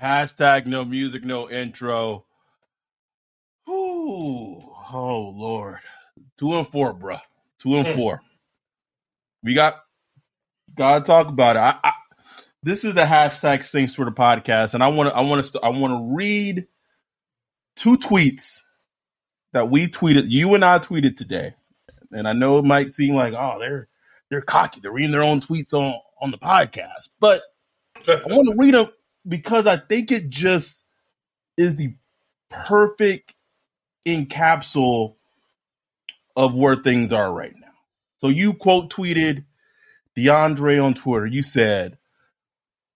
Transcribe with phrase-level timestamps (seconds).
[0.00, 2.24] Hashtag no music, no intro.
[3.68, 5.80] Ooh, oh Lord.
[6.38, 7.20] Two and four, bruh.
[7.58, 7.94] Two and mm.
[7.94, 8.20] four.
[9.42, 9.76] We got
[10.74, 11.60] gotta talk about it.
[11.60, 11.92] I, I,
[12.62, 15.60] this is the hashtag Sing sort of podcast, and I want to I want to
[15.60, 16.66] I want to read
[17.76, 18.62] two tweets
[19.52, 20.24] that we tweeted.
[20.28, 21.54] You and I tweeted today,
[22.10, 23.88] and I know it might seem like oh they're
[24.30, 24.80] they're cocky.
[24.80, 27.42] They're reading their own tweets on on the podcast, but
[28.08, 28.86] I want to read them
[29.26, 30.84] because I think it just
[31.56, 31.94] is the
[32.50, 33.34] perfect
[34.06, 35.16] encapsule
[36.36, 37.66] of where things are right now.
[38.18, 39.44] So you quote tweeted
[40.16, 41.26] DeAndre on Twitter.
[41.26, 41.98] You said,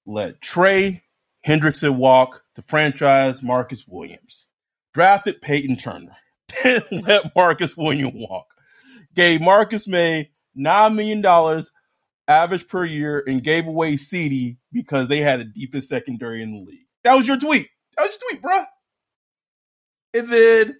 [0.07, 1.03] "Let Trey
[1.47, 4.47] Hendrickson walk to franchise Marcus Williams.
[4.93, 6.17] Drafted Payton Turner.
[6.63, 8.47] Then let Marcus Williams walk.
[9.15, 11.71] Gave Marcus Maye nine million dollars
[12.31, 16.61] average per year and gave away CD because they had the deepest secondary in the
[16.71, 16.87] league.
[17.05, 17.69] That was your tweet.
[17.97, 18.67] That was your tweet, bruh.
[20.15, 20.77] And then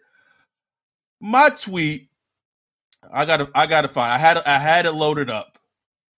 [1.21, 2.09] my tweet,
[3.12, 4.12] I gotta I gotta find.
[4.12, 5.59] I had I had it loaded up.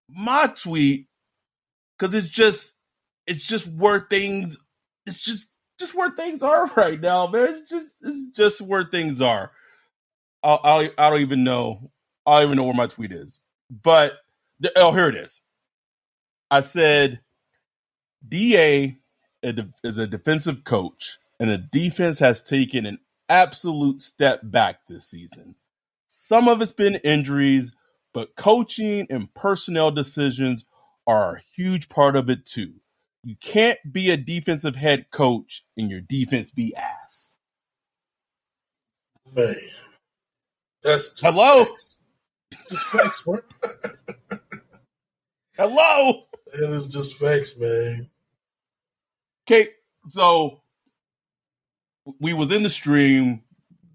[0.09, 1.07] My tweet,
[1.97, 2.73] because it's just
[3.25, 4.57] it's just where things
[5.05, 5.47] it's just
[5.79, 7.55] just where things are right now, man.
[7.55, 9.51] It's just it's just where things are.
[10.43, 11.91] I'll, I'll I don't even know.
[12.25, 13.39] I don't even know where my tweet is.
[13.71, 14.13] But
[14.75, 15.41] oh, here it is.
[16.49, 17.21] I said,
[18.27, 18.95] Da
[19.41, 25.55] is a defensive coach, and the defense has taken an absolute step back this season.
[26.07, 27.71] Some of it's been injuries,
[28.13, 30.63] but coaching and personnel decisions
[31.07, 32.73] are a huge part of it too.
[33.23, 37.29] You can't be a defensive head coach and your defense be ass.
[39.35, 39.55] Man,
[40.83, 41.65] that's Hello?
[41.65, 41.99] Facts.
[42.53, 43.39] It's just facts, bro.
[45.57, 46.25] Hello?
[46.53, 48.07] it is just facts, man.
[49.47, 49.69] Okay,
[50.09, 50.61] so
[52.19, 53.41] we was in the stream.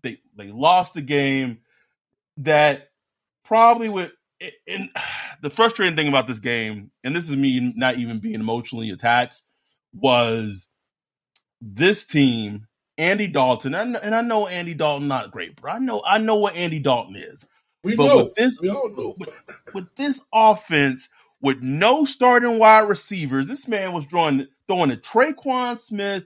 [0.02, 1.58] They they lost the game.
[2.38, 2.91] That
[3.44, 4.10] probably would.
[4.66, 4.91] And
[5.42, 9.44] the frustrating thing about this game, and this is me not even being emotionally attached,
[9.92, 10.66] was
[11.60, 12.66] this team,
[12.97, 16.18] Andy Dalton, and I, and I know Andy Dalton not great, but I know I
[16.18, 17.44] know what Andy Dalton is.
[17.84, 18.25] We But know.
[18.25, 19.15] with this- we all know.
[19.19, 19.31] with,
[19.75, 21.09] with this offense,
[21.41, 26.25] with no starting wide receivers, this man was drawing, throwing to Tre'Quan Smith,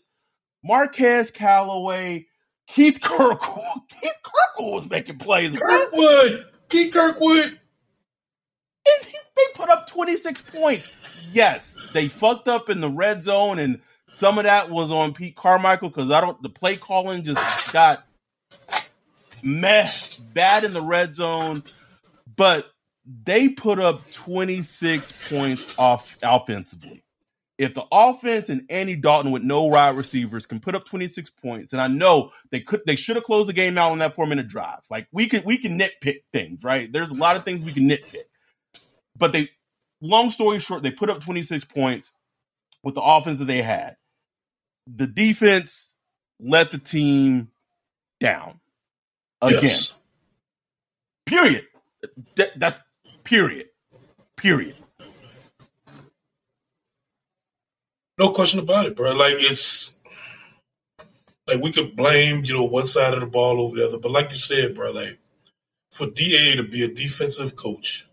[0.64, 2.26] Marquez Callaway,
[2.68, 3.64] Keith Kirkwood.
[3.90, 5.58] Keith Kirkwood was making plays.
[5.58, 7.58] Kirkwood, Keith Kirkwood.
[8.86, 10.88] And he, they put up 26 points.
[11.32, 13.80] Yes, they fucked up in the red zone, and
[14.14, 16.40] some of that was on Pete Carmichael because I don't.
[16.42, 18.04] The play calling just got
[19.42, 19.88] meh
[20.32, 21.62] bad in the red zone,
[22.36, 22.70] but
[23.24, 27.04] they put up 26 points off offensively.
[27.58, 31.72] If the offense and Andy Dalton with no wide receivers can put up 26 points,
[31.72, 34.26] and I know they could they should have closed the game out on that four
[34.26, 34.80] minute drive.
[34.90, 36.90] Like we could we can nitpick things, right?
[36.90, 38.24] There's a lot of things we can nitpick.
[39.16, 39.50] But they
[40.00, 42.10] long story short, they put up 26 points
[42.82, 43.96] with the offense that they had.
[44.92, 45.94] The defense
[46.40, 47.48] let the team
[48.18, 48.60] down
[49.42, 49.62] again.
[49.62, 49.94] Yes.
[51.26, 51.66] Period.
[52.36, 52.78] That, that's
[53.24, 53.68] period.
[54.36, 54.76] Period.
[58.18, 59.14] No question about it, bro.
[59.14, 59.94] Like it's
[61.46, 63.98] like we could blame, you know, one side of the ball over the other.
[63.98, 65.18] But like you said, bro, like
[65.90, 68.06] for DA to be a defensive coach,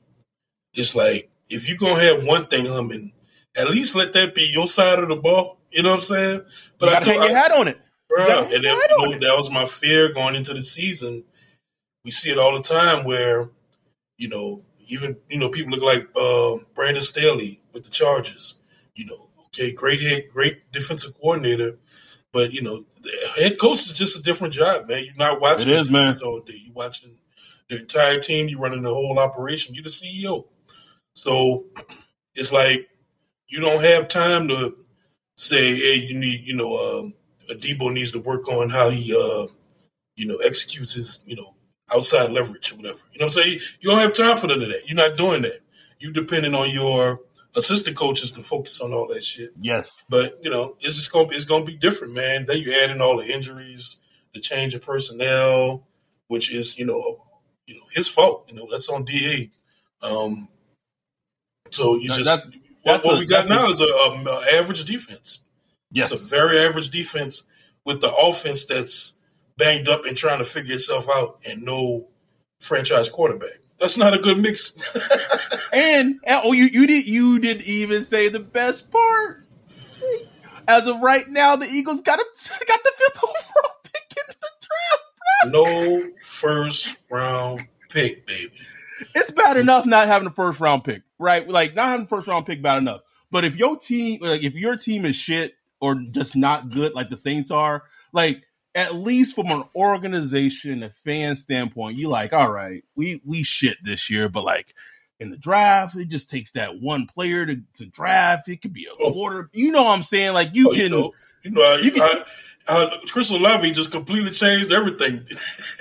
[0.73, 3.11] it's like if you're gonna have one thing humming,
[3.55, 5.57] at least let that be your side of the ball.
[5.71, 6.41] You know what I'm saying?
[6.79, 7.79] But you I told, hang your hat on it.
[8.09, 11.23] Bro, and that, you know, that was my fear going into the season.
[12.03, 13.49] We see it all the time where,
[14.17, 18.55] you know, even you know people look like uh, Brandon Staley with the Chargers.
[18.95, 21.77] You know, okay, great head, great defensive coordinator,
[22.33, 25.05] but you know, the head coach is just a different job, man.
[25.05, 26.15] You're not watching it is, man.
[26.23, 26.61] all day.
[26.65, 27.11] You're watching
[27.69, 28.49] the entire team.
[28.49, 29.75] You're running the whole operation.
[29.75, 30.45] You're the CEO.
[31.13, 31.65] So
[32.33, 32.89] it's like
[33.47, 34.75] you don't have time to
[35.35, 37.09] say, hey, you need, you know, uh,
[37.55, 39.47] Debo needs to work on how he, uh,
[40.15, 41.55] you know, executes his, you know,
[41.93, 42.99] outside leverage or whatever.
[43.11, 43.59] You know what I'm saying?
[43.79, 44.87] You don't have time for none of that.
[44.87, 45.59] You're not doing that.
[45.99, 47.19] You're depending on your
[47.55, 49.51] assistant coaches to focus on all that shit.
[49.59, 50.03] Yes.
[50.09, 52.45] But, you know, it's just gonna be it's gonna be different, man.
[52.45, 53.97] Then you add in all the injuries,
[54.33, 55.87] the change of personnel,
[56.27, 57.23] which is, you know,
[57.65, 58.45] you know, his fault.
[58.49, 59.49] You know, that's on DA.
[60.01, 60.47] Um
[61.71, 62.43] so you just that,
[62.83, 65.39] what, what a, we got now is a, a, average defense.
[65.91, 66.11] Yes.
[66.11, 67.43] It's a very average defense
[67.83, 69.17] with the offense that's
[69.57, 72.07] banged up and trying to figure itself out and no
[72.59, 73.59] franchise quarterback.
[73.79, 74.73] That's not a good mix.
[75.73, 79.45] and oh, you you did you didn't even say the best part.
[80.67, 82.23] As of right now, the Eagles got a,
[82.67, 85.51] got the fifth overall pick in the draft.
[85.51, 85.51] Bro.
[85.51, 88.51] No first round pick, baby.
[89.15, 91.47] It's bad enough not having a first round pick, right?
[91.47, 93.01] Like not having a first round pick, bad enough.
[93.31, 97.09] But if your team, like if your team is shit or just not good, like
[97.09, 98.43] the Saints are, like
[98.75, 103.77] at least from an organization and fan standpoint, you like, all right, we we shit
[103.83, 104.75] this year, but like
[105.19, 108.47] in the draft, it just takes that one player to, to draft.
[108.47, 109.11] It could be a oh.
[109.11, 109.49] quarter.
[109.53, 110.33] You know what I'm saying?
[110.33, 111.11] Like you oh, can, you know,
[111.43, 112.23] you know, you can, I,
[112.67, 115.27] I, Chris Olave just completely changed everything.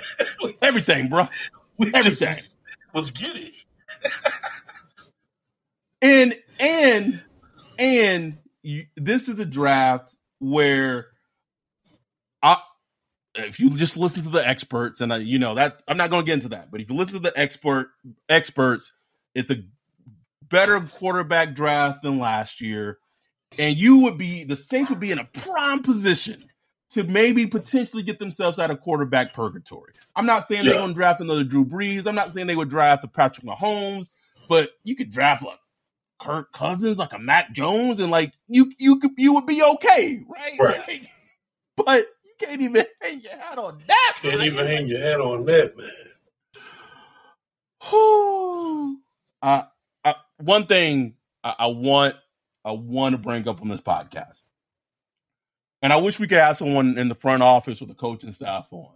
[0.61, 1.27] everything, bro.
[1.93, 2.37] Everything
[2.93, 3.51] was getting.
[6.01, 7.21] and and
[7.77, 8.37] and
[8.69, 11.07] you, this is a draft where
[12.43, 12.59] I
[13.35, 16.23] if you just listen to the experts, and I, you know that I'm not going
[16.23, 17.89] to get into that, but if you listen to the expert
[18.27, 18.93] experts,
[19.33, 19.63] it's a
[20.43, 22.99] better quarterback draft than last year,
[23.57, 26.45] and you would be the Saints would be in a prime position
[26.91, 29.93] to maybe potentially get themselves out of quarterback purgatory.
[30.15, 30.71] I'm not saying yeah.
[30.71, 32.07] they're going to draft another Drew Brees.
[32.07, 34.09] I'm not saying they would draft a Patrick Mahomes,
[34.47, 35.59] but you could draft like
[36.19, 40.23] Kirk Cousins, like a Mac Jones, and like you you could you would be okay,
[40.27, 40.53] right?
[40.59, 41.07] Right.
[41.77, 44.17] Like, but you can't even hang your hat on that.
[44.21, 44.47] Can't man.
[44.47, 45.87] even hang your hat on that, man.
[49.41, 49.63] uh,
[50.03, 51.13] I, one thing
[51.43, 52.15] I, I want
[52.65, 54.41] I want to bring up on this podcast,
[55.81, 58.67] and I wish we could have someone in the front office or the coaching staff
[58.71, 58.91] on.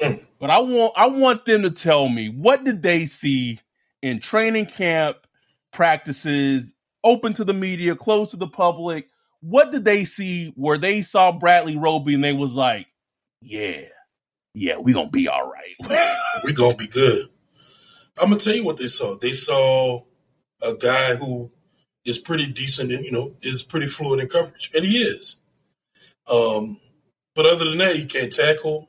[0.00, 0.24] Mm.
[0.38, 3.58] But I want I want them to tell me what did they see
[4.02, 5.26] in training camp,
[5.72, 6.74] practices,
[7.04, 9.08] open to the media, closed to the public
[9.40, 12.86] what did they see where they saw Bradley Roby and they was like,
[13.40, 13.82] yeah,
[14.54, 16.10] yeah, we gonna be all right.
[16.44, 17.28] we gonna be good.
[18.20, 19.16] I'm gonna tell you what they saw.
[19.16, 20.02] They saw
[20.62, 21.50] a guy who
[22.04, 25.38] is pretty decent and you know is pretty fluid in coverage, and he is.
[26.30, 26.78] Um,
[27.34, 28.88] but other than that, he can't tackle.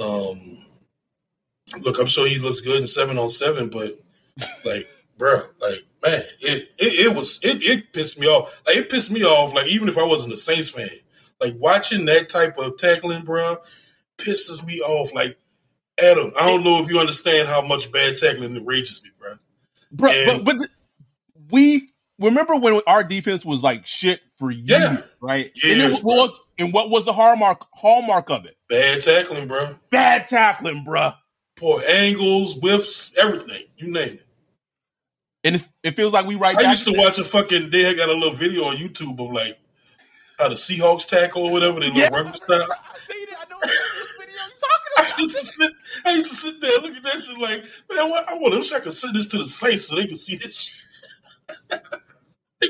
[0.00, 0.66] Um,
[1.80, 4.00] look, I'm sure he looks good in seven on seven, but
[4.64, 8.56] like, bro, like man, it, it, it was it, it pissed me off.
[8.66, 9.54] Like it pissed me off.
[9.54, 10.88] Like even if I wasn't a Saints fan,
[11.40, 13.58] like watching that type of tackling, bro,
[14.18, 15.12] pisses me off.
[15.14, 15.38] Like
[16.02, 19.34] Adam, I don't know if you understand how much bad tackling enrages me, bro.
[19.92, 20.68] Bro, and, but, but
[21.50, 25.50] we remember when our defense was like shit for years, yeah, right?
[25.54, 28.56] Years, and, was, and what was the hallmark hallmark of it?
[28.68, 29.76] Bad tackling, bro.
[29.90, 31.12] Bad tackling, bro.
[31.56, 33.64] Poor angles, whiffs, everything.
[33.76, 34.26] You name it.
[35.42, 36.56] And it, it feels like we right.
[36.56, 37.70] I used to watch a fucking.
[37.70, 39.58] They got a little video on YouTube of like
[40.38, 41.80] how the Seahawks tackle or whatever.
[41.80, 42.08] They yeah.
[42.08, 42.66] rugby style.
[42.70, 43.36] I seen it.
[43.38, 43.70] I know what
[44.18, 45.18] video you talking about.
[45.18, 45.72] I used to sit.
[46.04, 48.54] I used to sit there look at that shit like, man, what, I want.
[48.54, 50.84] I wish I could send this to the Saints so they can see this.
[51.70, 51.80] like,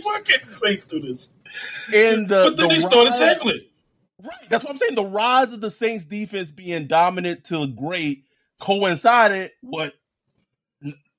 [0.02, 1.32] why can't the Saints do this?
[1.92, 3.60] And uh, but then the they started tackling.
[4.22, 4.48] Right.
[4.48, 4.94] That's what I'm saying.
[4.94, 8.24] The rise of the Saints defense being dominant to great
[8.60, 9.94] coincided what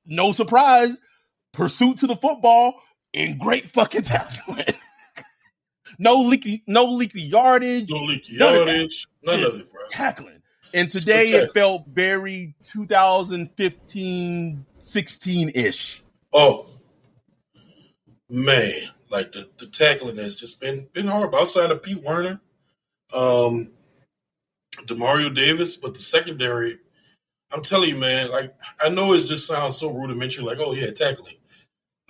[0.05, 0.98] no surprise
[1.53, 2.81] pursuit to the football,
[3.13, 4.75] and great fucking talent.
[6.00, 9.81] no leaky, no leaky yardage, no leaky yardage, none, none of it, bro.
[9.89, 10.41] Tackling.
[10.74, 16.01] And today it felt very 2015, 16 ish.
[16.31, 16.67] Oh
[18.29, 21.39] man, like the, the tackling has just been been horrible.
[21.39, 22.39] Outside of Pete Werner,
[23.13, 23.72] um,
[24.86, 26.79] Demario Davis, but the secondary,
[27.53, 30.91] I'm telling you, man, like I know it just sounds so rudimentary, like, oh yeah,
[30.91, 31.36] tackling.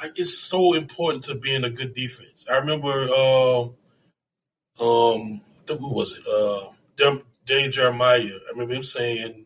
[0.02, 2.46] Like it's so important to be in a good defense.
[2.50, 3.62] I remember uh,
[4.82, 6.26] um who was it?
[6.28, 6.72] Uh
[7.46, 8.20] Dan Jeremiah.
[8.48, 9.46] I remember him saying,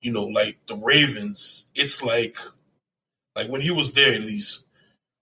[0.00, 2.36] you know, like the Ravens, it's like
[3.36, 4.64] like when he was there at least,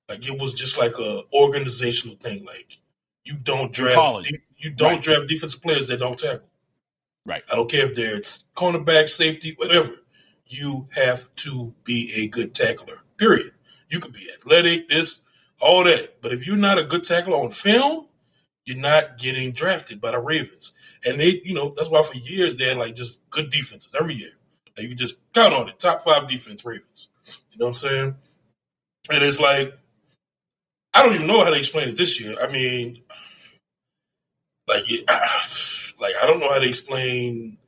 [0.08, 2.44] like it was just like a organizational thing.
[2.44, 2.78] Like
[3.24, 5.02] you don't draft you don't right.
[5.02, 6.48] draft defensive players that don't tackle.
[7.24, 7.42] Right.
[7.52, 8.20] I don't care if they're
[8.54, 9.92] cornerback, safety, whatever.
[10.46, 13.00] You have to be a good tackler.
[13.18, 13.52] Period.
[13.88, 15.22] You could be athletic, this,
[15.60, 16.20] all that.
[16.20, 18.06] But if you're not a good tackler on film,
[18.64, 20.72] you're not getting drafted by the Ravens.
[21.04, 24.14] And they, you know, that's why for years they had like just good defenses every
[24.14, 24.32] year.
[24.76, 25.78] Like you just count on it.
[25.78, 27.08] Top five defense Ravens.
[27.52, 28.14] You know what I'm saying?
[29.10, 29.72] And it's like
[30.96, 32.36] I don't even know how to explain it this year.
[32.40, 33.02] I mean,
[34.66, 35.04] like, it,
[36.00, 37.58] like I don't know how to explain.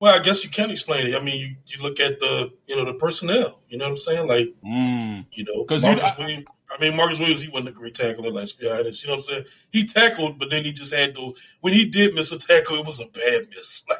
[0.00, 1.16] Well, I guess you can explain it.
[1.16, 3.60] I mean, you, you look at the you know the personnel.
[3.68, 4.28] You know what I'm saying?
[4.28, 5.26] Like, mm.
[5.32, 6.44] you know, because Marcus Williams.
[6.70, 8.30] I mean, Marcus Williams, he wasn't a great tackler.
[8.30, 9.02] Let's be honest.
[9.02, 9.44] You know what I'm saying?
[9.70, 11.34] He tackled, but then he just had to.
[11.62, 13.84] When he did miss a tackle, it was a bad miss.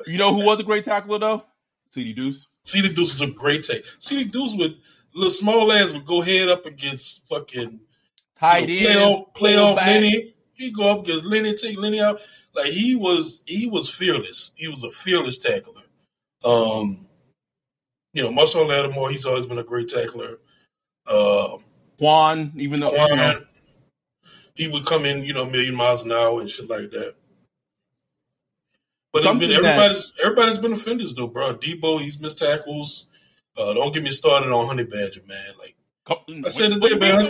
[0.00, 1.44] Like, you know who was a great tackler though?
[1.90, 2.46] CD Deuce.
[2.64, 3.84] CD Deuce was a great take.
[3.98, 4.76] CD Deuce would
[5.14, 7.80] little small ass would go head up against fucking
[8.36, 10.34] tight you know, play off, play off Lenny.
[10.54, 12.20] He go up against Lenny, take Lenny out.
[12.54, 14.52] Like he was, he was fearless.
[14.56, 15.82] He was a fearless tackler.
[16.44, 17.08] Um,
[18.12, 20.38] you know, Marshon Lattimore, he's always been a great tackler.
[21.06, 21.58] Uh,
[21.98, 23.40] Quan, even though Quan, you know,
[24.54, 27.14] he would come in, you know, a million miles an hour and shit like that.
[29.12, 31.54] But been, everybody's that, everybody's been offenders though, bro.
[31.54, 33.06] Deebo, he's missed tackles.
[33.56, 35.38] Uh, don't get me started on Honey Badger, man.
[35.58, 35.76] Like
[36.44, 37.26] I said today, man.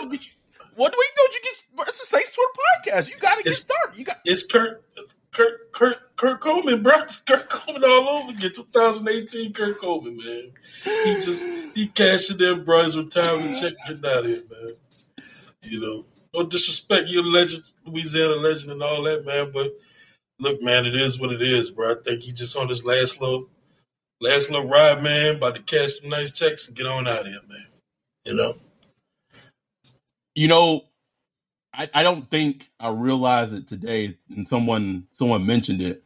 [0.76, 1.22] What do we do?
[1.32, 3.10] You get it's a safe sort of podcast.
[3.10, 3.98] You got to get started.
[3.98, 4.82] You got it's Kurt,
[5.34, 6.94] Kurt, Kurt, Kurt Coleman, bro.
[7.26, 8.52] Kurt Coleman all over again.
[8.54, 10.52] 2018, Kurt Coleman, man.
[11.04, 12.84] He just he cashing in, bro.
[12.84, 14.76] His retirement check getting out of here, man.
[15.62, 19.50] You know, no disrespect, you're a legend, Louisiana legend, and all that, man.
[19.52, 19.72] But
[20.38, 21.92] look, man, it is what it is, bro.
[21.92, 23.48] I think he just on his last little,
[24.20, 25.36] last little ride, man.
[25.36, 27.66] About to cash some nice checks and get on out of here, man.
[28.24, 28.54] You know.
[30.36, 30.84] You know,
[31.76, 36.04] I, I don't think I realized it today, and someone someone mentioned it.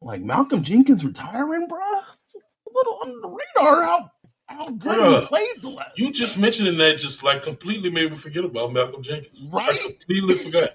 [0.00, 1.80] Like Malcolm Jenkins retiring, bro.
[2.24, 4.10] It's a little under the radar how
[4.46, 5.98] how good Bruh, he played the last.
[5.98, 9.48] You just mentioning that just like completely made me forget about Malcolm Jenkins.
[9.52, 10.70] Right, I completely forgot.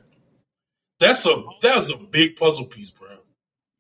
[1.00, 3.10] That's a that's a big puzzle piece, bro.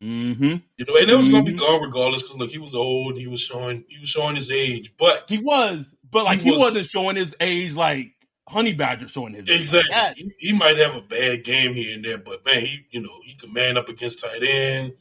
[0.01, 0.43] Mm-hmm.
[0.43, 1.33] You know, and it was mm-hmm.
[1.33, 1.59] gonna be mm-hmm.
[1.59, 3.17] gone regardless because look, he was old.
[3.17, 6.73] He was showing he was showing his age, but he was, but like he, was,
[6.73, 8.13] not showing his age like
[8.51, 9.95] Honey Badger showing his exactly.
[9.95, 13.01] Like he, he, might have a bad game here and there, but man, he you
[13.01, 14.93] know he could man up against tight end.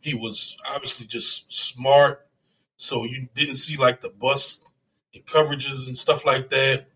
[0.00, 2.26] He was obviously just smart,
[2.76, 4.66] so you didn't see like the bust
[5.14, 6.86] and coverages and stuff like that.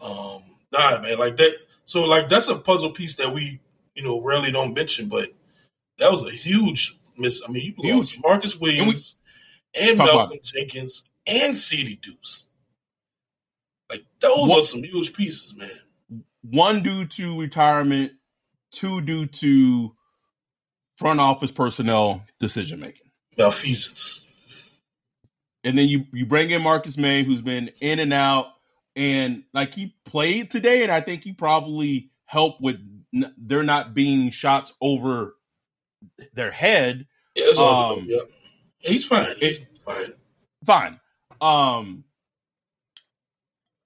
[0.00, 1.54] Um, nah, man, like that.
[1.84, 3.60] So like that's a puzzle piece that we
[3.98, 5.30] you know, rarely don't mention, but
[5.98, 7.42] that was a huge miss.
[7.46, 9.16] I mean, you lost Marcus Williams
[9.74, 12.46] and, and Malcolm Jenkins and CD Deuce.
[13.90, 16.22] Like those are some huge pieces, man.
[16.42, 18.12] One due to retirement,
[18.70, 19.94] two due to
[20.96, 23.10] front office personnel decision making.
[23.36, 24.24] Malfeasance.
[25.64, 28.46] And then you you bring in Marcus Maye, who's been in and out,
[28.94, 32.78] and like he played today, and I think he probably helped with
[33.12, 35.34] they're not being shots over
[36.34, 37.06] their head.
[37.34, 38.20] Yeah, um, yeah.
[38.78, 39.26] he's fine.
[39.40, 40.12] He's it, fine.
[40.64, 41.00] Fine.
[41.40, 42.04] Um,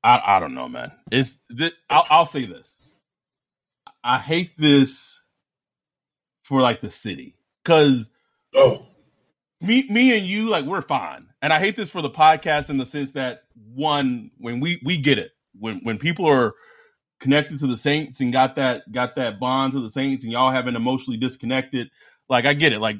[0.03, 0.93] I I don't know, man.
[1.11, 2.69] It's this, I'll, I'll say this.
[4.05, 5.23] I hate this
[6.43, 8.11] for like the city because
[8.55, 8.87] oh
[9.61, 12.79] me me and you like we're fine, and I hate this for the podcast in
[12.79, 13.45] the sense that
[13.75, 16.55] one when we we get it when when people are
[17.21, 20.51] connected to the Saints and got that got that bond to the Saints, and y'all
[20.51, 21.89] haven't emotionally disconnected.
[22.29, 22.81] Like I get it.
[22.81, 22.97] Like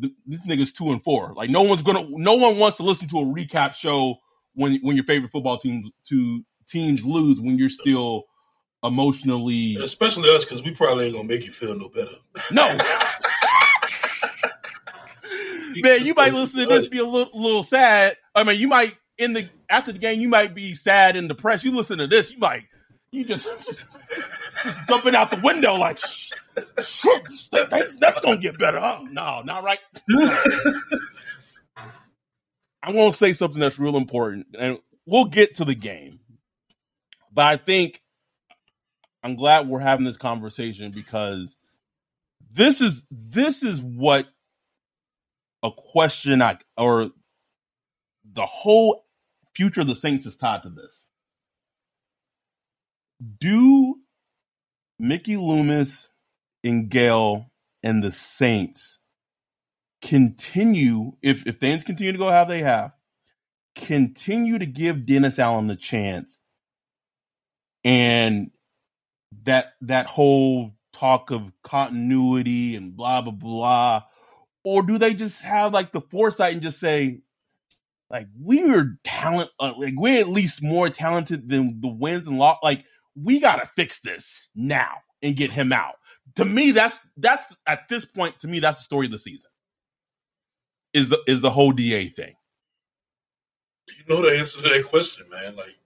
[0.00, 1.34] th- this nigga's two and four.
[1.34, 4.18] Like no one's gonna, no one wants to listen to a recap show
[4.54, 8.24] when when your favorite football teams to teams lose when you're still
[8.82, 12.16] emotionally, especially us because we probably ain't gonna make you feel no better.
[12.50, 12.66] No.
[15.76, 18.18] Man, you might listen to this be a little, little sad.
[18.34, 21.64] I mean, you might in the after the game, you might be sad and depressed.
[21.64, 22.64] You listen to this, you might
[23.12, 23.86] you just, just,
[24.64, 26.38] just jumping out the window like shit.
[26.56, 28.80] Things never gonna get better.
[28.80, 29.00] Huh?
[29.10, 29.78] No, not right.
[32.82, 36.20] I want to say something that's real important, and we'll get to the game.
[37.32, 38.02] But I think
[39.22, 41.56] I'm glad we're having this conversation because
[42.50, 44.26] this is this is what
[45.62, 47.10] a question I or
[48.24, 49.04] the whole
[49.54, 51.08] future of the Saints is tied to this.
[53.40, 54.00] Do
[54.98, 56.08] Mickey Loomis
[56.64, 57.46] and Gayle
[57.82, 58.98] and the Saints
[60.02, 62.92] continue if if things continue to go how they have,
[63.76, 66.40] continue to give Dennis Allen the chance.
[67.84, 68.50] And
[69.44, 74.02] that that whole talk of continuity and blah blah blah.
[74.64, 77.20] Or do they just have like the foresight and just say
[78.10, 82.58] like we're talent uh, like we're at least more talented than the wins and loss
[82.62, 84.92] like we gotta fix this now
[85.22, 85.94] and get him out.
[86.36, 89.51] To me that's that's at this point to me that's the story of the season
[90.94, 92.34] is the is the whole da thing
[93.88, 95.76] you know the answer to that question man like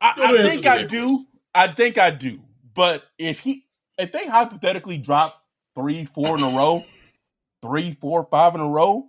[0.00, 2.40] i, I think i do i think i do
[2.74, 3.64] but if he
[3.98, 5.42] if they hypothetically drop
[5.74, 6.84] three four in a row
[7.62, 9.06] three, four, five in a row.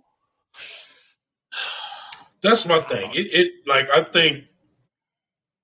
[2.42, 3.10] That's my thing.
[3.12, 4.44] It, it like I think,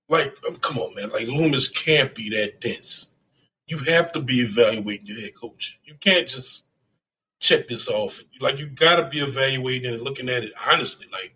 [0.09, 1.11] like um, come on, man.
[1.11, 3.13] Like Loomis can't be that dense.
[3.67, 5.81] You have to be evaluating your head coach.
[5.85, 6.66] You can't just
[7.47, 8.21] check this off.
[8.41, 11.07] Like you got to be evaluating and looking at it honestly.
[11.13, 11.35] Like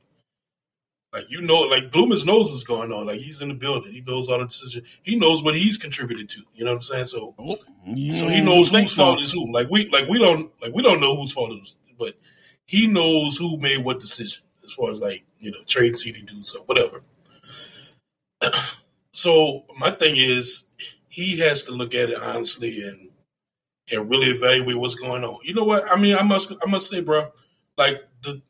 [1.13, 3.07] like you know, like Loomis knows what's going on.
[3.07, 3.93] Like he's in the building.
[3.93, 4.87] He knows all the decisions.
[5.03, 6.43] He knows what he's contributed to.
[6.55, 7.07] You know what I'm saying?
[7.07, 9.05] So, mm, so he knows whose so.
[9.05, 9.51] fault is who.
[9.53, 12.15] Like we, like we don't, like we don't know whose fault it is, but
[12.67, 16.55] he knows who made what decision as far as like you know trade CD dudes
[16.55, 17.03] or whatever.
[19.13, 20.67] so my thing is,
[21.09, 23.10] he has to look at it honestly and
[23.93, 25.39] and really evaluate what's going on.
[25.43, 25.91] You know what?
[25.91, 27.31] I mean, I must, I must say, bro,
[27.77, 28.41] like the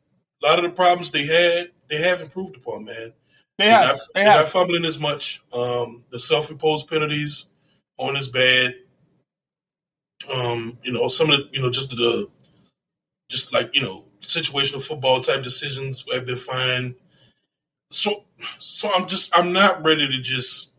[0.43, 3.13] a lot of the problems they had they have improved upon, man.
[3.57, 3.95] They have.
[3.95, 4.41] Not, they have.
[4.41, 5.43] not fumbling as much.
[5.53, 7.47] Um, the self-imposed penalties
[7.97, 8.75] on his bad.
[10.33, 12.29] Um, you know, some of the, you know, just the,
[13.29, 16.95] just like you know, situational football type decisions have been fine.
[17.89, 18.23] So,
[18.57, 20.73] so I'm just, I'm not ready to just,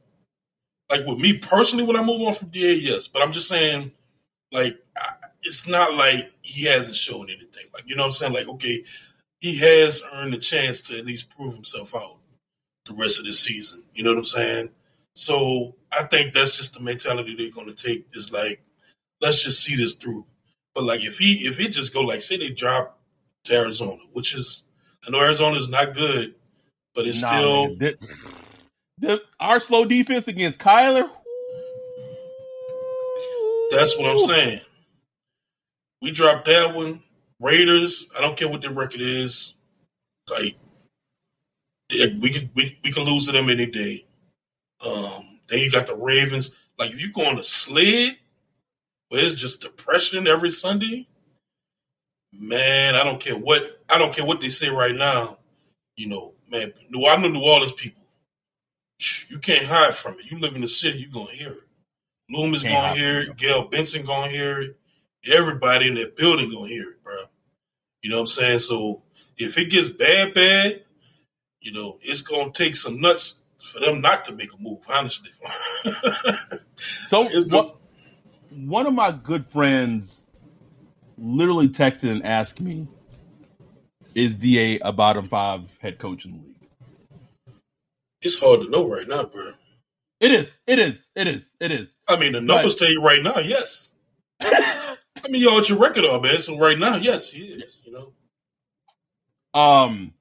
[0.90, 3.92] like with me personally, when I move on from DA, yes, but I'm just saying,
[4.52, 4.78] like,
[5.42, 7.66] it's not like he hasn't shown anything.
[7.74, 8.32] Like, you know what I'm saying?
[8.32, 8.84] Like, okay,
[9.40, 12.18] he has earned a chance to at least prove himself out
[12.86, 13.82] the rest of the season.
[13.94, 14.70] You know what I'm saying?
[15.14, 18.06] So I think that's just the mentality they're going to take.
[18.14, 18.62] Is like,
[19.20, 20.24] let's just see this through.
[20.74, 22.98] But like, if he if it just go like, say they drop
[23.44, 24.64] to Arizona, which is
[25.06, 26.34] I know Arizona is not good,
[26.94, 27.74] but it's nah, still
[28.98, 31.10] the, our slow defense against Kyler.
[33.72, 34.60] That's what I'm saying.
[36.02, 37.00] We dropped that one.
[37.40, 39.54] Raiders, I don't care what their record is.
[40.28, 40.56] Like
[41.90, 44.04] we could we, we could lose to them any day.
[44.84, 46.52] Um, then you got the Ravens.
[46.78, 48.16] Like if you go on a sled
[49.08, 51.08] where it's just depression every Sunday,
[52.32, 55.38] man, I don't care what I don't care what they say right now.
[55.96, 58.02] You know, man, New I know New Orleans people.
[59.28, 60.30] You can't hide from it.
[60.30, 61.71] You live in the city, you're gonna hear it.
[62.32, 63.36] Loomis gonna hear it.
[63.36, 64.78] Gayle Benson gonna hear it.
[65.30, 67.24] Everybody in that building gonna hear it, bro.
[68.02, 68.58] You know what I'm saying?
[68.60, 69.02] So
[69.36, 70.82] if it gets bad, bad,
[71.60, 74.78] you know, it's gonna take some nuts for them not to make a move.
[74.88, 75.30] Honestly.
[77.06, 77.76] so what,
[78.50, 80.22] one of my good friends
[81.18, 82.88] literally texted and asked me,
[84.14, 86.52] "Is Da a bottom five head coach in the league?"
[88.22, 89.52] It's hard to know right now, bro.
[90.22, 90.52] It is.
[90.68, 91.08] It is.
[91.16, 91.42] It is.
[91.58, 91.88] It is.
[92.08, 93.90] I mean, the numbers but, tell you right now, yes.
[94.40, 94.96] I
[95.28, 96.38] mean, y'all, it's your record on, man.
[96.38, 97.82] So right now, yes, he is.
[97.84, 97.92] You
[99.52, 99.60] know.
[99.60, 100.14] Um,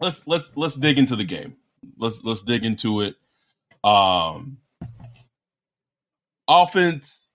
[0.00, 1.56] let's let's let's dig into the game.
[1.96, 3.16] Let's let's dig into it.
[3.82, 4.58] Um,
[6.46, 7.26] offense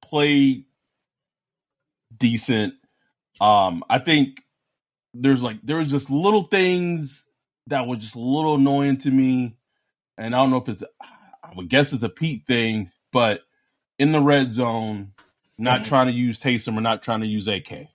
[0.00, 0.64] played
[2.16, 2.72] decent.
[3.38, 4.42] Um, I think
[5.12, 7.26] there's like there's just little things
[7.66, 9.58] that were just a little annoying to me,
[10.16, 10.82] and I don't know if it's
[11.50, 13.42] I would guess it's a Pete thing, but
[13.98, 15.12] in the red zone,
[15.58, 17.88] not trying to use Taysom or not trying to use AK.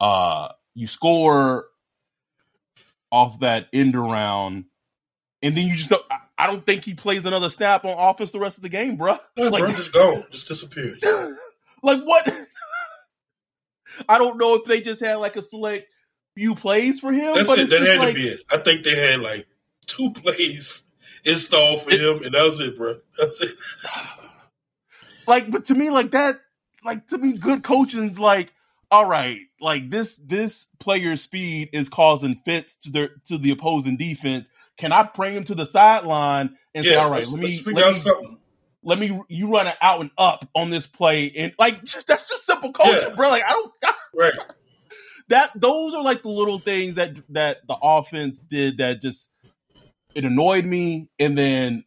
[0.00, 1.66] Uh, you score
[3.10, 4.64] off that end around,
[5.42, 6.04] and then you just don't.
[6.36, 9.18] I don't think he plays another snap on offense the rest of the game, bro.
[9.36, 11.02] Like, bro, just gone, just disappears.
[11.82, 12.32] like what?
[14.08, 15.88] I don't know if they just had like a select
[16.34, 17.34] few plays for him.
[17.34, 17.70] That's it.
[17.70, 18.40] That had like, to be it.
[18.50, 19.46] I think they had like
[19.86, 20.84] two plays
[21.28, 22.98] installed for it, him, and that was it, bro.
[23.18, 23.56] That's it.
[25.26, 26.40] like, but to me, like that
[26.84, 28.52] like to me, good coaching's like,
[28.90, 33.96] all right, like this this player's speed is causing fits to the to the opposing
[33.96, 34.48] defense.
[34.76, 37.92] Can I bring him to the sideline and yeah, say, all right, let me let
[37.92, 38.38] me, something.
[38.82, 42.28] let me you run it out and up on this play and like just, that's
[42.28, 43.14] just simple coaching, yeah.
[43.14, 43.28] bro.
[43.28, 44.32] Like I don't I, right.
[45.28, 49.28] that those are like the little things that that the offense did that just
[50.18, 51.08] it annoyed me.
[51.20, 51.84] And then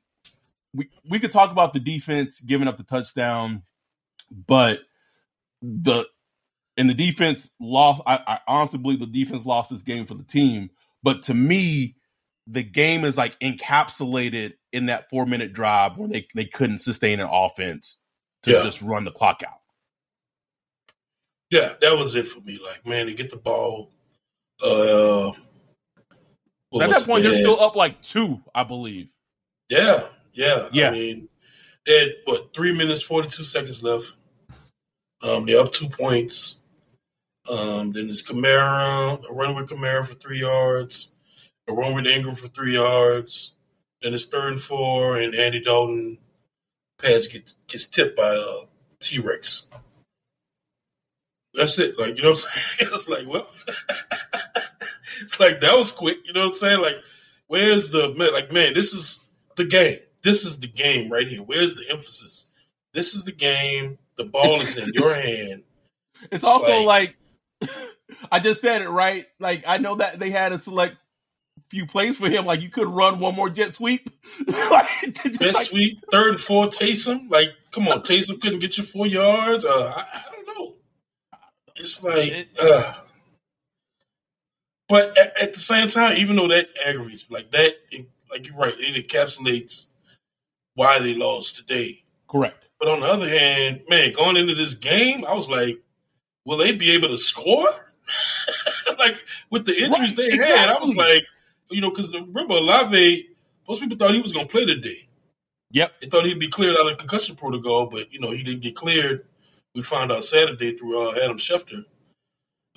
[0.74, 3.64] we we could talk about the defense giving up the touchdown,
[4.32, 4.80] but
[5.62, 6.06] the
[6.78, 8.02] and the defense lost.
[8.08, 10.70] I, I honestly believe the defense lost this game for the team.
[11.04, 11.98] But to me,
[12.48, 17.20] the game is like encapsulated in that four minute drive where they, they couldn't sustain
[17.20, 18.00] an offense
[18.44, 18.64] to yeah.
[18.64, 19.60] just run the clock out.
[21.50, 22.60] Yeah, that was it for me.
[22.64, 23.92] Like, man, to get the ball.
[24.64, 25.34] Uh,
[26.80, 29.10] at that point, they're still up like two, I believe.
[29.70, 30.90] Yeah, yeah, yeah.
[30.90, 31.30] I mean,
[31.86, 34.16] they had what three minutes forty two seconds left.
[35.22, 36.62] Um, they're up two points.
[37.50, 41.12] Um, then it's Kamara, a run with Kamara for three yards,
[41.68, 43.54] a run with Ingram for three yards.
[44.02, 46.18] Then it's third and four, and Andy Dalton
[47.02, 48.66] pass gets gets tipped by a uh,
[49.00, 49.68] T Rex.
[51.54, 52.00] That's it.
[52.00, 52.92] Like you know what I'm saying?
[52.94, 53.50] it's like well,
[55.22, 56.20] it's like that was quick.
[56.26, 56.82] You know what I'm saying?
[56.82, 56.98] Like
[57.48, 58.34] where's the man?
[58.34, 59.24] Like man, this is
[59.56, 60.00] the game.
[60.24, 61.42] This is the game right here.
[61.42, 62.48] Where's the emphasis?
[62.94, 63.98] This is the game.
[64.18, 65.64] The ball is in your hand.
[66.24, 67.16] It's, it's also like,
[67.62, 67.72] like
[68.32, 69.26] I just said it right.
[69.40, 70.98] Like I know that they had a select
[71.70, 72.46] few plays for him.
[72.46, 74.10] Like you could run one more jet sweep.
[74.48, 74.90] like,
[75.24, 77.30] jet like, sweep, third and four, Taysom.
[77.32, 79.66] Like, come on, Taysom couldn't get you four yards.
[79.66, 80.76] Uh, I, I, don't know.
[81.78, 82.94] It's like, uh.
[84.92, 87.78] But at, at, the same time, even though that aggravates, like that,
[88.30, 89.86] like you're right, it encapsulates
[90.76, 92.04] why they lost today.
[92.28, 92.66] Correct.
[92.78, 95.82] But on the other hand, man, going into this game, I was like,
[96.44, 97.66] will they be able to score?
[99.00, 99.18] like
[99.50, 100.58] with the injuries right, they exactly.
[100.58, 101.24] had, I was like,
[101.70, 103.30] you know, because remember Olave,
[103.70, 105.08] most people thought he was going to play today.
[105.72, 108.62] Yep, they thought he'd be cleared out of concussion protocol, but you know he didn't
[108.62, 109.26] get cleared.
[109.74, 111.86] We found out Saturday through uh, Adam Schefter.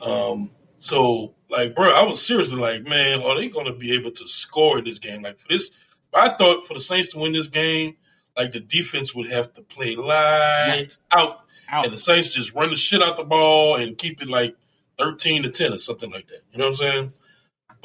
[0.06, 4.10] Um, so like, bro, I was seriously like, man, are they going to be able
[4.10, 5.22] to score this game?
[5.22, 5.72] Like for this,
[6.12, 7.96] I thought for the Saints to win this game,
[8.36, 12.70] like the defense would have to play lights out, out, and the Saints just run
[12.70, 14.56] the shit out the ball and keep it like
[14.98, 16.40] thirteen to ten or something like that.
[16.52, 17.12] You know what I'm saying?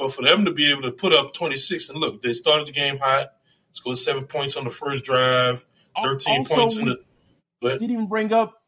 [0.00, 2.72] But for them to be able to put up 26 and look, they started the
[2.72, 3.32] game hot,
[3.72, 5.66] scored seven points on the first drive,
[6.02, 7.00] 13 also, points in the.
[7.60, 8.62] But didn't even bring up.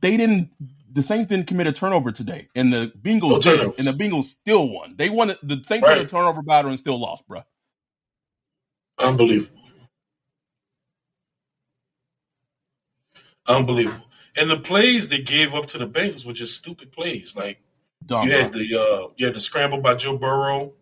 [0.00, 0.50] They didn't.
[0.96, 4.24] The Saints didn't commit a turnover today, and the Bengals no did, and the Bengals
[4.24, 4.94] still won.
[4.96, 5.28] They won.
[5.42, 6.00] The Saints right.
[6.00, 7.42] a turnover battle and still lost, bro.
[8.98, 9.60] Unbelievable.
[13.46, 14.06] Unbelievable.
[14.38, 17.36] And the plays they gave up to the Bengals were just stupid plays.
[17.36, 17.60] Like
[18.06, 20.72] Dumb, you had the uh, you had the scramble by Joe Burrow,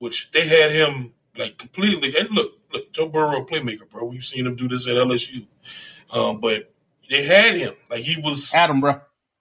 [0.00, 2.12] which they had him like completely.
[2.18, 4.04] And look, look, Joe Burrow, playmaker, bro.
[4.04, 5.46] We've seen him do this at LSU,
[6.12, 6.72] um, but
[7.10, 9.00] they had him like he was Adam, bro,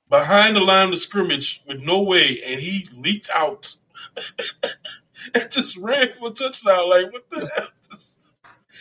[0.10, 3.76] behind the line of scrimmage with no way, and he leaked out
[5.34, 6.90] and just ran for a touchdown.
[6.90, 7.68] Like what the hell?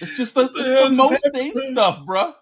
[0.01, 2.35] It's just the, the, the most stuff, bro.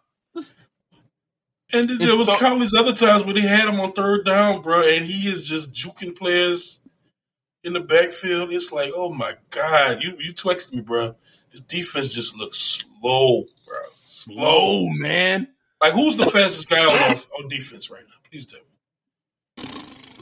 [1.75, 4.83] And there was so, countless other times where they had him on third down, bro,
[4.83, 6.81] and he is just juking players
[7.65, 8.53] in the backfield.
[8.53, 11.15] It's like, oh my god, you you texted me, bro.
[11.51, 13.77] His defense just looks slow, bro.
[13.95, 15.49] Slow, slow man.
[15.83, 18.15] Like who's the fastest guy on on defense right now?
[18.31, 19.69] Please tell me.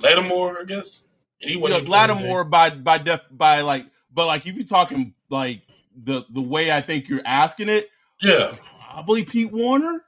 [0.02, 1.02] Lattimore, I guess.
[1.42, 4.64] And he wasn't you know, Lattimore by by def by like, but like if you're
[4.64, 5.60] talking like
[6.02, 7.90] the the way I think you're asking it,
[8.22, 8.54] yeah,
[8.90, 10.00] probably Pete Werner.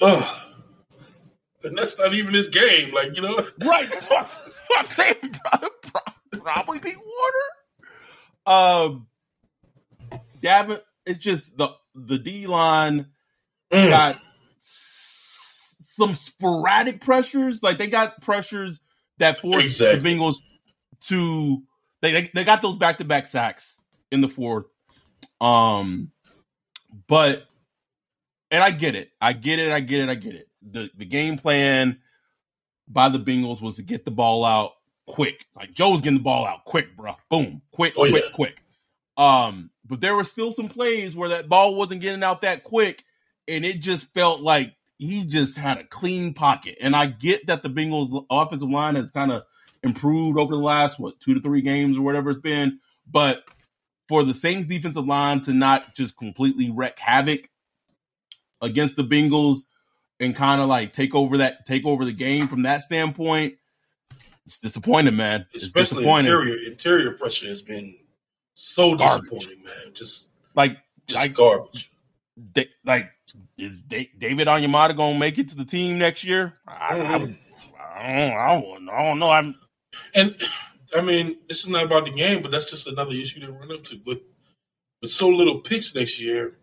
[0.00, 0.36] Ugh.
[1.64, 3.36] And that's not even his game, like you know.
[3.36, 5.36] Right, that's what, that's what I'm saying.
[6.40, 8.56] Probably Pete Werner.
[8.56, 9.06] Um,
[10.40, 13.08] Davin, it's just the the D line
[13.70, 13.88] mm.
[13.90, 14.18] got
[15.98, 17.62] some sporadic pressures.
[17.62, 18.80] Like they got pressures
[19.18, 20.00] that forced exactly.
[20.00, 20.36] the Bengals
[21.08, 21.62] to
[22.00, 23.74] they, they they got those back to back sacks
[24.10, 24.66] in the fourth.
[25.40, 26.10] Um,
[27.06, 27.46] but
[28.50, 31.04] and I get it, I get it, I get it, I get it the, the
[31.04, 31.98] game plan
[32.88, 34.72] by the Bengals was to get the ball out
[35.06, 35.46] quick.
[35.54, 37.16] Like Joe's getting the ball out quick, bro.
[37.30, 38.34] Boom, quick, oh, quick, yeah.
[38.34, 38.56] quick.
[39.16, 43.04] Um, but there were still some plays where that ball wasn't getting out that quick,
[43.46, 46.76] and it just felt like he just had a clean pocket.
[46.80, 49.44] And I get that the Bengals offensive line has kind of
[49.82, 52.80] improved over the last what two to three games or whatever it's been,
[53.10, 53.44] but
[54.08, 57.48] for the Saints defensive line to not just completely wreak havoc
[58.60, 59.60] against the Bengals
[60.18, 63.54] and kind of like take over that take over the game from that standpoint,
[64.46, 65.46] it's disappointing, man.
[65.52, 66.32] It's Especially disappointing.
[66.32, 67.94] interior interior pressure has been
[68.54, 69.30] so garbage.
[69.30, 69.94] disappointing, man.
[69.94, 71.92] Just like just like, garbage.
[72.84, 73.10] like
[73.56, 76.54] is David Onyemata gonna make it to the team next year?
[76.66, 77.02] I, I, mm.
[77.04, 79.30] I, don't, I, don't, I don't know.
[79.30, 79.54] I'm
[80.14, 80.36] And
[80.96, 83.72] I mean, this is not about the game, but that's just another issue they run
[83.72, 84.00] up to.
[84.06, 84.20] With
[85.00, 86.56] with so little picks next year,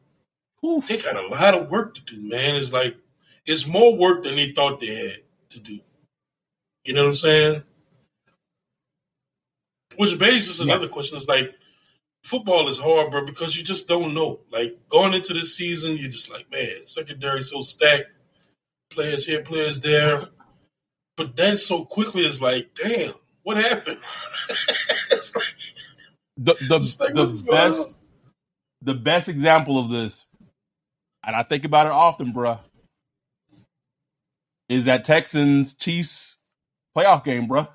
[0.65, 0.87] Oof.
[0.87, 2.55] they got a lot of work to do, man.
[2.55, 2.97] It's like
[3.45, 5.17] it's more work than they thought they had
[5.51, 5.79] to do.
[6.83, 7.63] You know what I'm saying?
[9.97, 10.91] Which begs another yeah.
[10.91, 11.17] question.
[11.17, 11.53] Is like
[12.25, 14.41] football is hard, bro, because you just don't know.
[14.51, 18.09] Like going into this season, you're just like, man, secondary so stacked,
[18.89, 20.23] players here, players there.
[21.17, 23.99] But then so quickly it's like, damn, what happened?
[25.11, 25.55] like,
[26.37, 27.89] the the, like, the best
[28.81, 30.25] the best example of this,
[31.23, 32.59] and I think about it often, bruh,
[34.67, 36.37] is that Texans Chiefs
[36.97, 37.67] playoff game, bruh.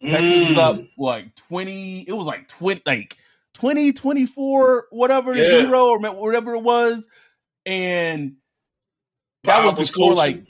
[0.00, 0.58] Texans mm.
[0.58, 3.16] up like 20, it was like 20, like
[3.58, 5.44] 20, 24, whatever, yeah.
[5.44, 7.04] zero or whatever it was.
[7.66, 8.36] And
[9.42, 10.44] that Bob was before was like,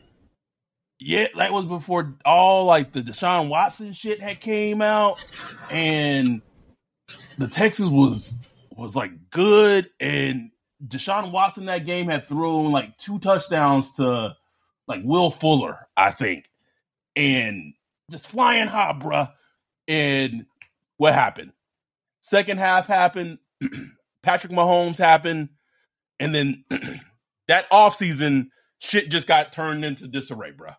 [1.01, 5.25] yeah, that was before all like the Deshaun Watson shit had came out.
[5.71, 6.43] And
[7.39, 8.35] the Texas was,
[8.77, 9.89] was like good.
[10.01, 10.51] And
[10.87, 14.37] Deshaun Watson that game had thrown like two touchdowns to
[14.87, 16.45] like Will Fuller, I think.
[17.17, 17.73] And
[18.11, 19.33] just flying high, bruh.
[19.87, 20.45] And
[20.99, 21.53] what happened?
[22.29, 23.39] Second half happened.
[24.23, 25.49] Patrick Mahomes happened.
[26.21, 26.65] And then
[27.49, 30.71] that offseason, shit just got turned into disarray, bro.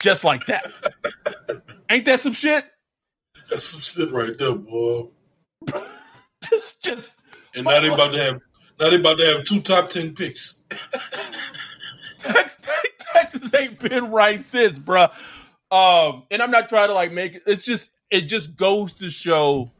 [0.00, 0.66] Just like that.
[1.90, 2.64] Ain't that some shit?
[3.50, 5.08] That's some shit right there, boy.
[6.50, 7.14] just, just.
[7.54, 8.40] And now they about to have,
[8.80, 10.58] now they about to have two top ten picks.
[13.12, 15.08] Texas ain't been right since, bro.
[15.70, 17.42] Um, and I'm not trying to like make it.
[17.46, 19.70] It's just, it just goes to show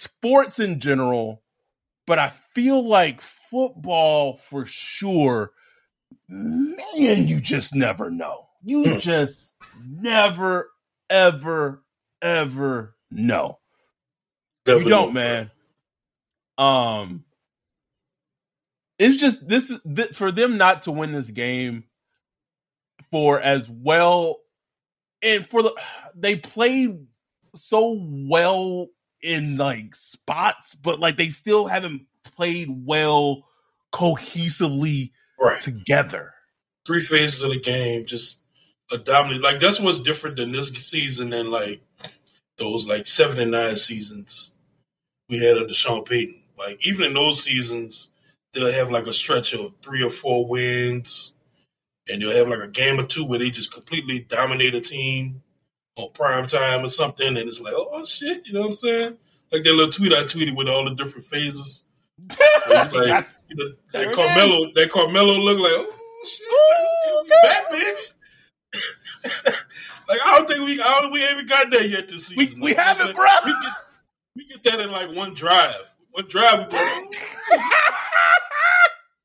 [0.00, 1.42] sports in general,
[2.06, 5.52] but I feel like football for sure.
[6.28, 8.46] Man, you just never know.
[8.62, 8.98] You hmm.
[8.98, 9.54] just
[9.86, 10.70] never,
[11.08, 11.82] ever,
[12.20, 13.58] ever know.
[14.64, 15.50] Definitely you don't, man.
[16.58, 17.24] Um,
[18.98, 21.84] it's just this is th- for them not to win this game
[23.10, 24.40] for as well,
[25.22, 25.74] and for the
[26.14, 27.06] they played
[27.54, 28.88] so well
[29.22, 33.44] in like spots, but like they still haven't played well
[33.92, 35.60] cohesively right.
[35.60, 36.34] together.
[36.86, 38.38] Three phases of the game, just
[38.90, 39.42] a dominant.
[39.42, 41.80] Like that's what's different than this season than like
[42.56, 44.52] those like seven and nine seasons
[45.28, 46.42] we had under Sean Payton.
[46.58, 48.10] Like even in those seasons,
[48.52, 51.34] they'll have like a stretch of three or four wins,
[52.08, 55.42] and they'll have like a game or two where they just completely dominate a team
[55.98, 58.74] on prime time or something, and it's like, oh, oh shit, you know what I'm
[58.74, 59.18] saying?
[59.52, 61.82] Like that little tweet I tweeted with all the different phases.
[62.68, 67.96] like, you know, that Carmelo, that Carmelo look like, oh shit, Ooh, back, baby.
[70.08, 72.60] like I don't think we, I don't, we haven't got there yet this season.
[72.60, 73.26] We, we haven't, bro.
[73.44, 73.72] We get,
[74.36, 75.94] we get that in like one drive.
[76.12, 76.72] One drive.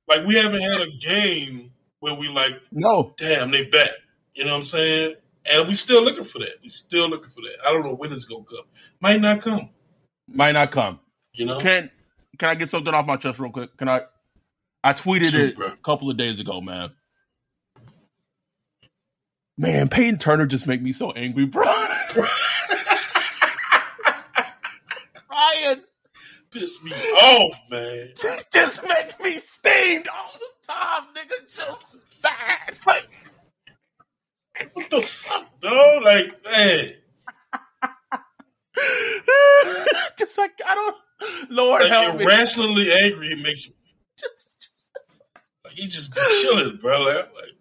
[0.07, 3.93] Like we haven't had a game where we like, no, damn, they bet.
[4.35, 5.15] You know what I'm saying?
[5.51, 6.55] And we still looking for that.
[6.63, 7.55] We still looking for that.
[7.67, 8.65] I don't know when it's gonna come.
[9.01, 9.69] Might not come.
[10.27, 10.99] Might not come.
[11.33, 11.59] You know?
[11.59, 11.91] Can
[12.39, 13.75] can I get something off my chest real quick?
[13.77, 14.01] Can I
[14.83, 15.63] I tweeted Super.
[15.65, 16.91] it a couple of days ago, man.
[19.57, 21.63] Man, Payton Turner just make me so angry, bro.
[25.31, 25.83] Ryan
[26.51, 28.09] piss me off, man.
[28.53, 31.45] Just make me steamed all the time, nigga.
[31.49, 32.85] Just fast.
[32.87, 33.07] Like,
[34.73, 35.99] what the fuck, though?
[36.03, 36.93] Like, man.
[40.17, 40.95] just like I don't.
[41.49, 42.91] Lord like help irrationally me.
[42.91, 43.27] angry.
[43.27, 43.69] It makes
[44.17, 44.87] just, just,
[45.63, 47.01] like he just be chilling, bro.
[47.01, 47.53] Like, like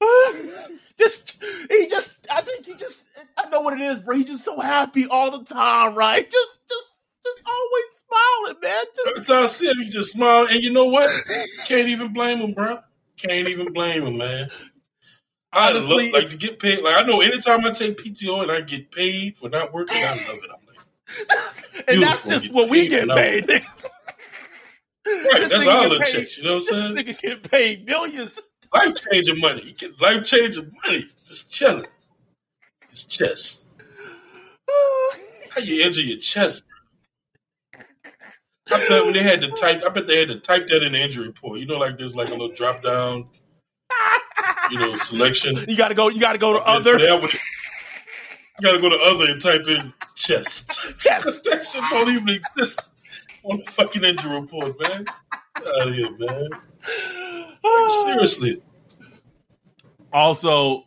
[0.98, 2.26] just he just.
[2.30, 3.02] I think he just.
[3.36, 4.16] I know what it is, bro.
[4.16, 6.28] He's just so happy all the time, right?
[6.28, 8.84] Just, just, just always smiling, man.
[8.94, 11.10] Just, Every time I see him, he just smile, and you know what?
[11.66, 12.78] Can't even blame him, bro.
[13.16, 14.48] Can't even blame him, man.
[15.52, 16.82] I love, like to get paid.
[16.82, 20.10] Like I know, anytime I take PTO and I get paid for not working, I
[20.10, 20.50] love it.
[20.50, 23.48] I'm like, and that's just what we get paid.
[23.50, 26.38] right, that's all the checks.
[26.38, 26.94] You know what I'm saying?
[26.94, 28.40] This nigga get paid millions.
[28.72, 29.62] Life changing money.
[29.62, 31.08] He get life changing money.
[31.26, 31.86] Just chilling.
[32.90, 33.64] His chest.
[35.50, 36.62] How you injure your chest,
[37.72, 37.82] bro?
[38.72, 40.92] I bet when they had to type, I bet they had to type that in
[40.92, 41.58] the injury report.
[41.58, 43.26] You know, like there's like a little drop down
[44.70, 45.56] you know, selection.
[45.68, 46.08] You got to go.
[46.08, 46.98] You got to go to other.
[46.98, 47.08] you
[48.60, 50.80] got to go to other and type in chest.
[50.98, 51.44] Chest.
[51.50, 52.88] that shit don't even exist
[53.44, 55.04] on the fucking injury report, man.
[55.56, 56.48] Get out of here, man.
[57.62, 58.62] Like, seriously.
[60.12, 60.84] Also,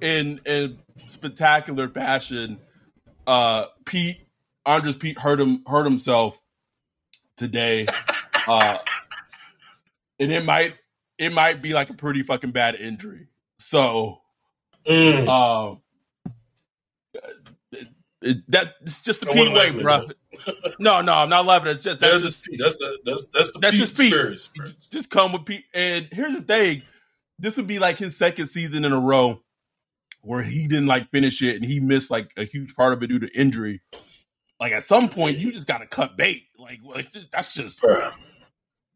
[0.00, 2.58] in in spectacular fashion,
[3.26, 4.26] uh, Pete
[4.66, 6.38] Andres Pete hurt him hurt himself
[7.36, 7.86] today,
[8.46, 8.78] uh,
[10.18, 10.74] and it might
[11.20, 13.28] it might be like a pretty fucking bad injury.
[13.58, 14.20] So,
[14.86, 15.28] Mm.
[15.28, 15.76] uh,
[17.72, 17.88] it,
[18.22, 20.06] it, that's just the Pete way, bro.
[20.78, 21.72] No, no, I'm not laughing.
[21.72, 22.58] It's just that's That's just Pete.
[22.62, 24.06] That's the that's that's the That's Pete just Pete.
[24.06, 24.88] experience.
[24.90, 25.64] just come with Pete.
[25.74, 26.82] And here's the thing:
[27.38, 29.42] this would be like his second season in a row
[30.22, 33.08] where he didn't like finish it, and he missed like a huge part of it
[33.08, 33.82] due to injury.
[34.58, 36.44] Like at some point, you just got to cut bait.
[36.58, 37.82] Like it's that's just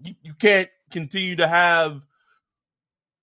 [0.00, 2.00] you, you can't continue to have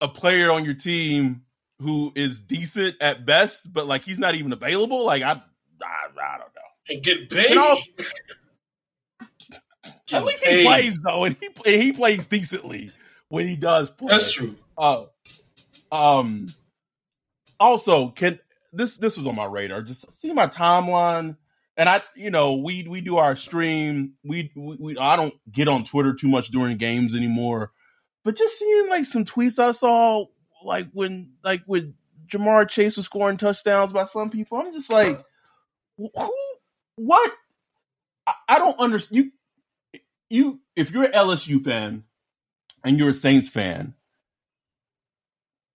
[0.01, 1.43] a player on your team
[1.79, 5.05] who is decent at best, but like he's not even available.
[5.05, 6.89] Like I, I, I don't know.
[6.89, 7.51] And get paid.
[7.51, 7.83] And also-
[10.07, 12.91] Get At least he plays though, and he and he plays decently
[13.29, 14.09] when he does play.
[14.09, 14.55] That's true.
[14.77, 15.05] Uh,
[15.91, 16.47] um.
[17.59, 18.39] Also, can
[18.73, 19.81] this this was on my radar?
[19.81, 21.37] Just see my timeline,
[21.77, 24.13] and I, you know, we we do our stream.
[24.23, 27.71] We, we we I don't get on Twitter too much during games anymore,
[28.23, 30.25] but just seeing like some tweets I saw,
[30.63, 31.95] like when like when
[32.31, 35.23] Ja'Marr Chase was scoring touchdowns by some people, I'm just like,
[35.97, 36.09] who,
[36.95, 37.31] what?
[38.27, 39.17] I, I don't understand.
[39.17, 39.31] You
[40.29, 42.03] you if you're an LSU fan
[42.83, 43.95] and you're a Saints fan,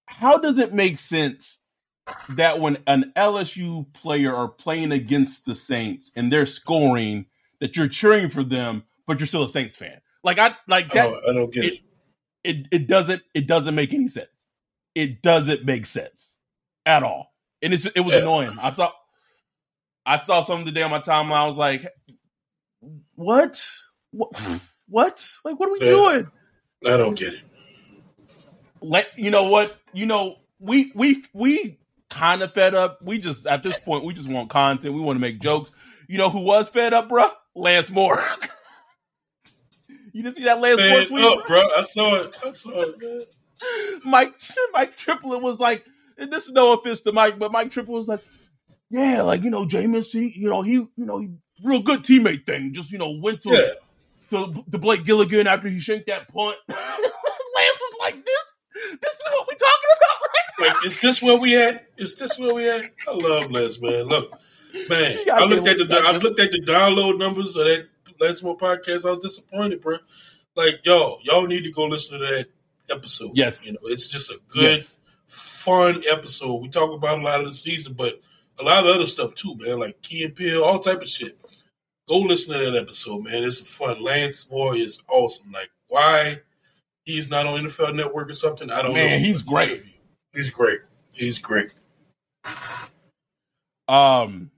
[0.06, 1.58] how does it make sense
[2.30, 7.26] that when an LSU player are playing against the Saints and they're scoring,
[7.60, 10.00] that you're cheering for them, but you're still a Saints fan?
[10.24, 11.10] Like I like that.
[11.10, 11.72] don't, I don't get it.
[11.74, 11.80] it,
[12.46, 14.28] it it doesn't it doesn't make any sense.
[14.94, 16.36] It doesn't make sense
[16.86, 18.20] at all, and it's it was Yeah.
[18.20, 18.58] annoying.
[18.60, 18.92] I saw
[20.04, 21.32] I saw something today on my timeline.
[21.32, 21.86] I was like,
[23.14, 23.62] what?
[24.12, 24.30] What?
[24.88, 25.30] What?
[25.44, 25.86] Like, what are we Yeah.
[25.90, 26.30] doing?
[26.86, 27.40] I don't get it.
[28.80, 30.36] Let you know what you know.
[30.58, 31.78] We we we
[32.08, 33.02] kind of fed up.
[33.02, 34.94] We just at this point we just want content.
[34.94, 35.70] We want to make jokes.
[36.08, 37.32] You know who was fed up, bruh?
[37.54, 38.24] Lance Moore.
[40.16, 41.24] You didn't see that Lance Moore Man, tweet?
[41.26, 41.60] up, bro.
[41.76, 42.34] I saw it.
[42.46, 43.20] I saw it, man.
[44.02, 44.32] Mike
[44.72, 45.84] Mike Triplett was like,
[46.16, 48.24] and this is no offense to Mike, but Mike Triplett was like,
[48.88, 51.28] yeah, like you know, Jameis, he, you know, he, you know, he
[51.62, 52.72] real good teammate thing.
[52.72, 54.38] Just you know, went to Yeah.
[54.46, 56.56] to, to Blake Gillikin after he shanked that punt.
[56.68, 56.80] Lance
[57.80, 61.56] was like, this, this is what we talking about right Like, is this where we
[61.56, 61.88] at?
[61.98, 62.84] Is this where we at?
[63.06, 64.04] I love Lance, man.
[64.04, 64.32] Look,
[64.88, 65.18] man.
[65.30, 67.88] I looked at the I looked at the download numbers of that
[68.20, 69.04] Lance Moore podcast.
[69.06, 69.98] I was disappointed, bro.
[70.54, 72.46] Like, yo, y'all need to go listen to that
[72.90, 73.32] episode.
[73.34, 73.64] Yes.
[73.64, 74.98] you know, it's just a good, Yes.
[75.26, 76.56] fun episode.
[76.62, 78.20] We talk about a lot of the season, but
[78.58, 79.80] a lot of other stuff too, man.
[79.80, 81.38] Like Key and Peele, all type of shit.
[82.08, 83.42] Go listen to that episode, man.
[83.44, 84.00] It's fun.
[84.02, 85.50] Lance Moore is awesome.
[85.52, 86.38] Like, why
[87.04, 88.70] he's not on NFL Network or something?
[88.70, 89.04] I don't know.
[89.04, 89.82] Man, he's great.
[90.32, 90.80] He's great.
[91.12, 91.74] He's great.
[93.88, 94.50] Um,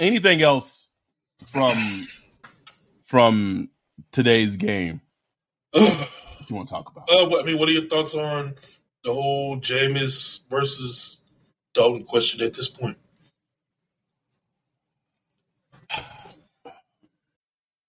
[0.00, 0.83] anything else
[1.54, 2.06] from
[3.06, 3.70] from
[4.12, 5.00] today's game
[5.76, 6.06] Uh,
[6.50, 7.08] you want to talk about?
[7.30, 8.54] what, I mean, what are your thoughts on
[9.02, 11.16] the whole Jameis versus
[11.72, 12.98] Dalton question at this point?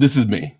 [0.00, 0.56] This is me.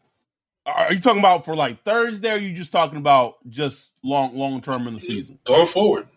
[0.66, 2.28] Are you talking about for like Thursday?
[2.28, 5.38] Or are you just talking about just long long term in the season?
[5.46, 6.08] Going forward.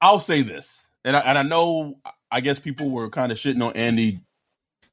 [0.00, 2.00] I'll say this, and I, and I know
[2.32, 4.18] I guess people were kind of shitting on Andy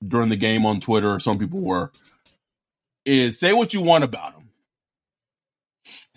[0.07, 1.91] during the game on Twitter, or some people were.
[3.03, 4.49] Is say what you want about him.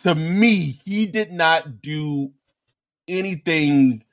[0.02, 2.32] To me, he did not do
[3.08, 4.04] anything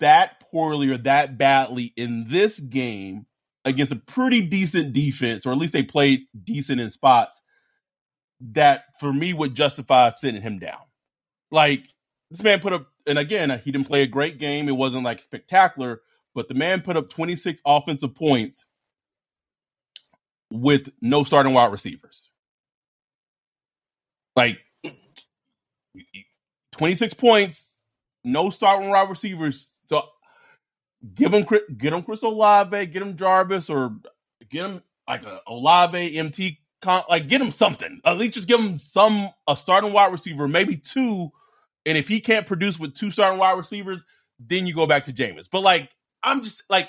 [0.00, 3.24] that poorly or that badly in this game
[3.64, 7.42] against a pretty decent defense, or at least they played decent in spots
[8.40, 10.80] that for me would justify sitting him down.
[11.50, 11.84] Like
[12.30, 14.68] this man put up, and again, he didn't play a great game.
[14.68, 16.00] It wasn't like spectacular,
[16.34, 18.66] but the man put up 26 offensive points
[20.50, 22.30] with no starting wide receivers.
[24.36, 24.58] Like
[26.72, 27.74] 26 points,
[28.24, 29.74] no starting wide receivers.
[31.14, 31.46] Give him
[31.76, 33.96] get him Chris Olave, get him Jarvis, or
[34.50, 36.58] get him like a Olave MT.
[37.08, 38.00] Like get him something.
[38.04, 41.30] At least just give him some a starting wide receiver, maybe two.
[41.86, 44.04] And if he can't produce with two starting wide receivers,
[44.38, 45.48] then you go back to Jameis.
[45.50, 45.90] But like
[46.22, 46.88] I'm just like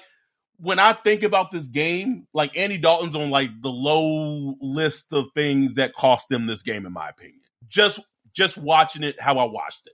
[0.58, 5.26] when I think about this game, like Andy Dalton's on like the low list of
[5.34, 7.42] things that cost them this game, in my opinion.
[7.68, 8.00] Just
[8.34, 9.94] just watching it how I watched it.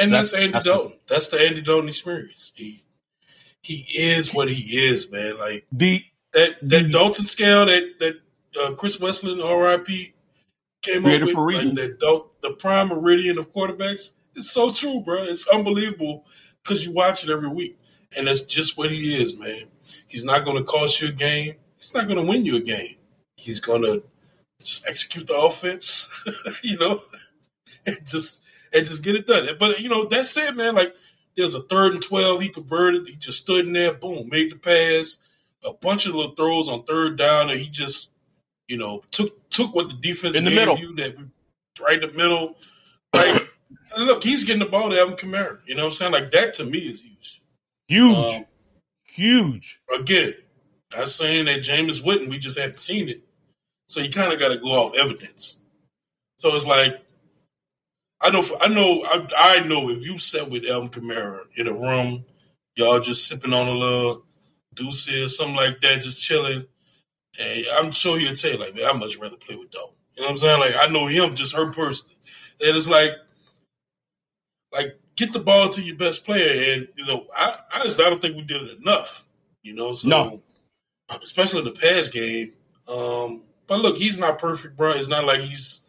[0.00, 0.98] And that's, that's Andy that's Dalton.
[1.08, 2.52] That's the Andy Dalton experience.
[2.54, 2.80] He
[3.62, 5.38] he is what he is, man.
[5.38, 8.20] Like the that that the, Dalton scale that that
[8.60, 10.14] uh, Chris Wesseling, R.I.P.
[10.82, 14.10] came up with, like that the prime meridian of quarterbacks.
[14.36, 15.22] It's so true, bro.
[15.22, 16.24] It's unbelievable
[16.62, 17.78] because you watch it every week,
[18.16, 19.64] and that's just what he is, man.
[20.06, 21.54] He's not going to cost you a game.
[21.78, 22.96] He's not going to win you a game.
[23.36, 24.02] He's going to
[24.60, 26.08] just execute the offense,
[26.62, 27.02] you know,
[27.86, 28.43] and just
[28.74, 29.48] and just get it done.
[29.58, 30.74] But you know, that's it, man.
[30.74, 30.94] Like
[31.36, 33.08] there's a third and twelve, he converted.
[33.08, 35.18] He just stood in there, boom, made the pass.
[35.64, 38.10] A bunch of little throws on third down, and he just,
[38.68, 41.16] you know, took took what the defense in the middle, you that
[41.80, 42.56] right in the middle.
[43.14, 43.40] Right,
[43.96, 45.60] look, he's getting the ball to Alvin Kamara.
[45.66, 46.12] You know what I'm saying?
[46.12, 47.42] Like that to me is huge,
[47.88, 48.44] huge, um,
[49.04, 49.80] huge.
[49.98, 50.34] Again,
[50.94, 53.22] I'm saying that Jameis Witten, we just haven't seen it,
[53.88, 55.56] so you kind of got to go off evidence.
[56.36, 57.00] So it's like
[58.24, 61.72] I know, I know, I, I know if you sat with Alvin Kamara in a
[61.72, 62.24] room,
[62.74, 64.24] y'all just sipping on a little
[64.72, 66.66] deuce or something like that, just chilling,
[67.38, 69.94] and I'm sure he'll tell you, like, man, I much rather play with Dalton.
[70.16, 70.60] You know what I'm saying?
[70.60, 72.16] Like, I know him, just her personally.
[72.64, 73.10] And it's like,
[74.72, 76.72] like, get the ball to your best player.
[76.72, 79.26] And, you know, I, I just I don't think we did it enough,
[79.62, 79.92] you know?
[79.92, 80.42] So, no.
[81.22, 82.52] especially in the past game.
[82.88, 84.92] Um, but look, he's not perfect, bro.
[84.92, 85.80] It's not like he's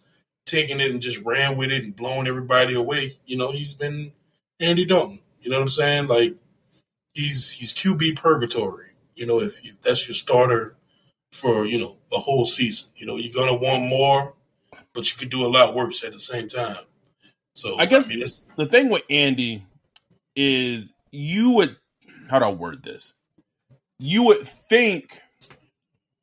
[0.45, 3.17] taking it and just ran with it and blowing everybody away.
[3.25, 4.13] You know, he's been
[4.59, 5.19] Andy Dalton.
[5.41, 6.07] You know what I'm saying?
[6.07, 6.35] Like
[7.13, 8.91] he's he's QB purgatory.
[9.15, 10.75] You know, if, if that's your starter
[11.31, 14.33] for you know a whole season, you know you're gonna want more,
[14.93, 16.77] but you could do a lot worse at the same time.
[17.55, 18.25] So I guess I mean,
[18.57, 19.65] the thing with Andy
[20.35, 21.77] is you would
[22.29, 23.13] how do I word this?
[23.99, 25.09] You would think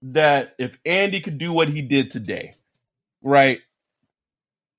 [0.03, 2.55] that if Andy could do what he did today,
[3.23, 3.61] right?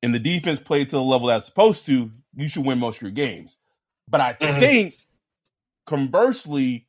[0.03, 3.03] And the defense played to the level that's supposed to, you should win most of
[3.03, 3.57] your games.
[4.07, 4.59] But I mm-hmm.
[4.59, 4.93] think
[5.87, 6.87] conversely,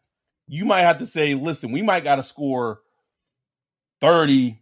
[0.48, 2.80] you might have to say, listen, we might got to score
[4.00, 4.60] 30,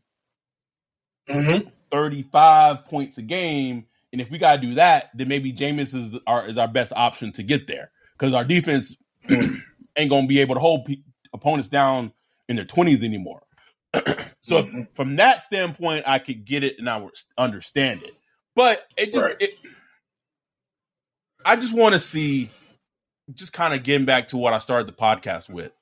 [1.30, 1.68] mm-hmm.
[1.90, 3.86] 35 points a game.
[4.12, 6.92] And if we got to do that, then maybe Jameis is our, is our best
[6.94, 8.98] option to get there because our defense
[9.30, 12.12] ain't going to be able to hold pe- opponents down
[12.50, 13.42] in their 20s anymore.
[14.42, 14.80] so mm-hmm.
[14.94, 18.12] from that standpoint, I could get it and I would understand it.
[18.54, 19.36] But it just right.
[19.40, 19.54] it,
[21.44, 22.50] I just want to see
[23.34, 25.72] just kind of getting back to what I started the podcast with.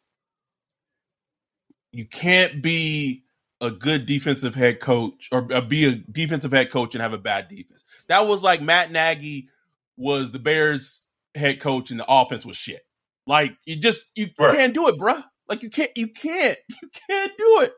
[1.92, 3.24] You can't be
[3.60, 7.18] a good defensive head coach or uh, be a defensive head coach and have a
[7.18, 7.84] bad defense.
[8.08, 9.48] That was like Matt Nagy
[9.96, 11.04] was the Bears
[11.34, 12.82] head coach and the offense was shit.
[13.26, 14.56] Like you just you right.
[14.56, 15.24] can't do it, bruh.
[15.48, 17.72] Like you can't you can't you can't do it.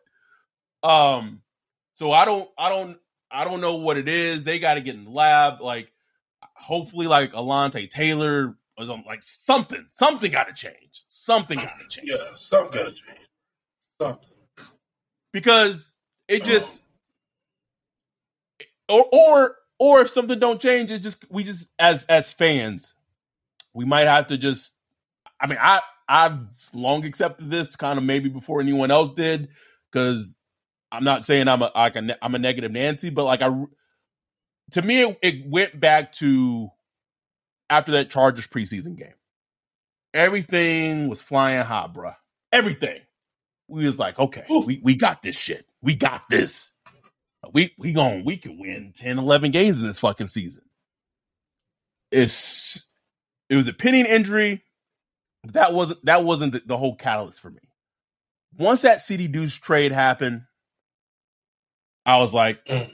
[0.83, 1.41] Um
[1.95, 2.99] so I don't I don't
[3.33, 4.45] I don't know what it is.
[4.45, 5.61] They got to get in the lab.
[5.61, 5.91] Like,
[6.55, 9.87] hopefully, like Alontae Taylor was on like something.
[9.91, 11.05] Something got to change.
[11.09, 12.11] Something got to change.
[12.11, 13.29] Yeah, something got to change.
[14.01, 14.29] Something.
[15.33, 15.93] Because
[16.29, 16.85] it um, just,
[18.89, 22.95] or or or if something don't change, it just we just as as fans,
[23.73, 24.75] we might have to just.
[25.41, 26.39] I mean, I I've
[26.75, 29.49] long accepted this kind of maybe before anyone else did
[29.91, 30.37] because
[30.93, 33.49] I'm not saying I'm a like a, I'm a negative Nancy, but like I,
[34.73, 36.69] to me, it, it went back to
[37.71, 39.15] after that Chargers preseason game.
[40.13, 42.15] Everything was flying high, bruh.
[42.53, 43.01] Everything.
[43.69, 45.67] We was like, okay, we, we got this shit.
[45.81, 46.71] We got this.
[47.55, 50.63] We we going we can win 10, 11 games in this fucking season.
[52.11, 52.87] It's
[53.49, 54.63] it was a pinning injury.
[55.45, 57.61] That wasn't that wasn't the, the whole catalyst for me.
[58.59, 60.43] Once that CD Deuce trade happened,
[62.05, 62.93] I was like, mm.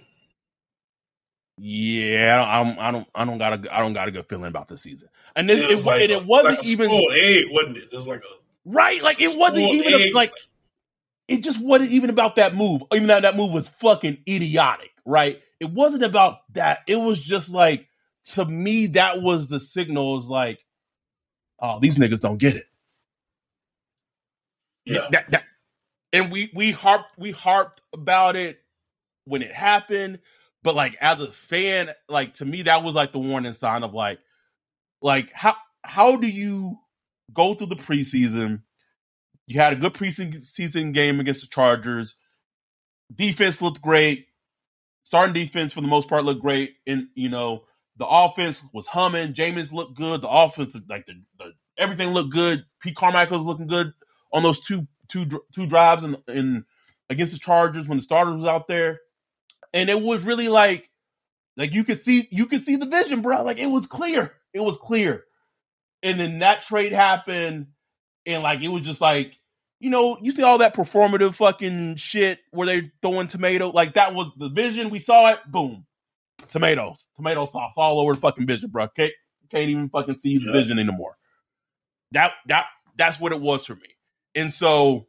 [1.59, 4.47] yeah, I don't, I don't, I don't got a, I don't got a good feeling
[4.47, 5.09] about this season.
[5.35, 7.89] And it, it, like and it wasn't like even eight, wasn't it?
[7.93, 8.35] It was like a
[8.65, 10.33] right, like it wasn't even a, like
[11.29, 12.83] it just wasn't even about that move.
[12.93, 15.41] Even though that move was fucking idiotic, right?
[15.61, 16.81] It wasn't about that.
[16.87, 17.89] It was just like
[18.33, 20.19] to me that was the signal.
[20.19, 20.59] Is like,
[21.61, 22.65] oh, these niggas don't get it.
[24.85, 25.07] Yeah.
[25.11, 25.45] That, that,
[26.13, 28.59] and we we harped we harped about it
[29.29, 30.21] when it happened,
[30.63, 33.95] but like as a fan, like to me that was like the warning sign of
[33.95, 34.19] like,
[35.01, 36.77] like how how do you
[37.33, 38.63] go through the preseason?
[39.47, 42.17] You had a good preseason game against the Chargers.
[43.15, 44.27] Defense looked great.
[45.05, 46.75] Starting defense for the most part looked great.
[46.87, 47.65] And you know,
[47.97, 49.33] the offense was humming.
[49.33, 50.21] Jameis looked good.
[50.21, 52.65] The offense, like the, the everything looked good.
[52.81, 53.93] Pete Carmichael was looking good
[54.33, 56.65] on those two two two drives in, in
[57.11, 59.01] against the Chargers when the starter was out there,
[59.73, 60.89] and it was really like
[61.57, 63.43] like you could see you could see the vision, bro.
[63.43, 65.25] Like it was clear, it was clear,
[66.03, 67.69] and then that trade happened,
[68.27, 69.37] and like it was just like
[69.81, 74.15] you know you see all that performative fucking shit where they throwing tomato like that
[74.15, 74.91] was the vision.
[74.91, 75.85] We saw it, boom,
[76.49, 78.89] tomatoes, tomato sauce all over the fucking vision, bro.
[78.89, 79.13] Can't
[79.51, 81.17] can't even fucking see the vision anymore.
[82.13, 82.67] That that
[82.97, 83.97] that's what it was for me.
[84.35, 85.09] And so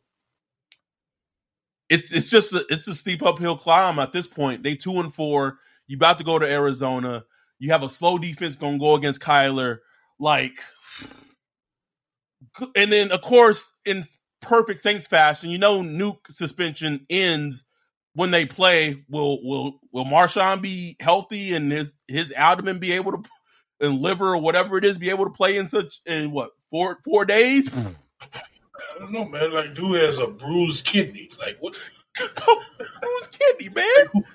[1.89, 4.63] it's it's just a, it's a steep uphill climb at this point.
[4.63, 5.57] They two and four.
[5.87, 7.23] You about to go to Arizona.
[7.57, 9.79] You have a slow defense going to go against Kyler.
[10.19, 10.59] Like,
[12.75, 14.05] and then of course in
[14.41, 17.63] perfect Saints fashion, you know, Nuk suspension ends
[18.13, 19.03] when they play.
[19.09, 23.23] Will will will Marshon be healthy and his his abdomen be able to
[23.81, 26.99] and liver or whatever it is be able to play in such in what four
[27.03, 27.69] four days?
[28.95, 29.53] I don't know, man.
[29.53, 31.29] Like, dude has a bruised kidney.
[31.39, 31.79] Like, what?
[32.47, 34.25] Oh, bruised kidney, man.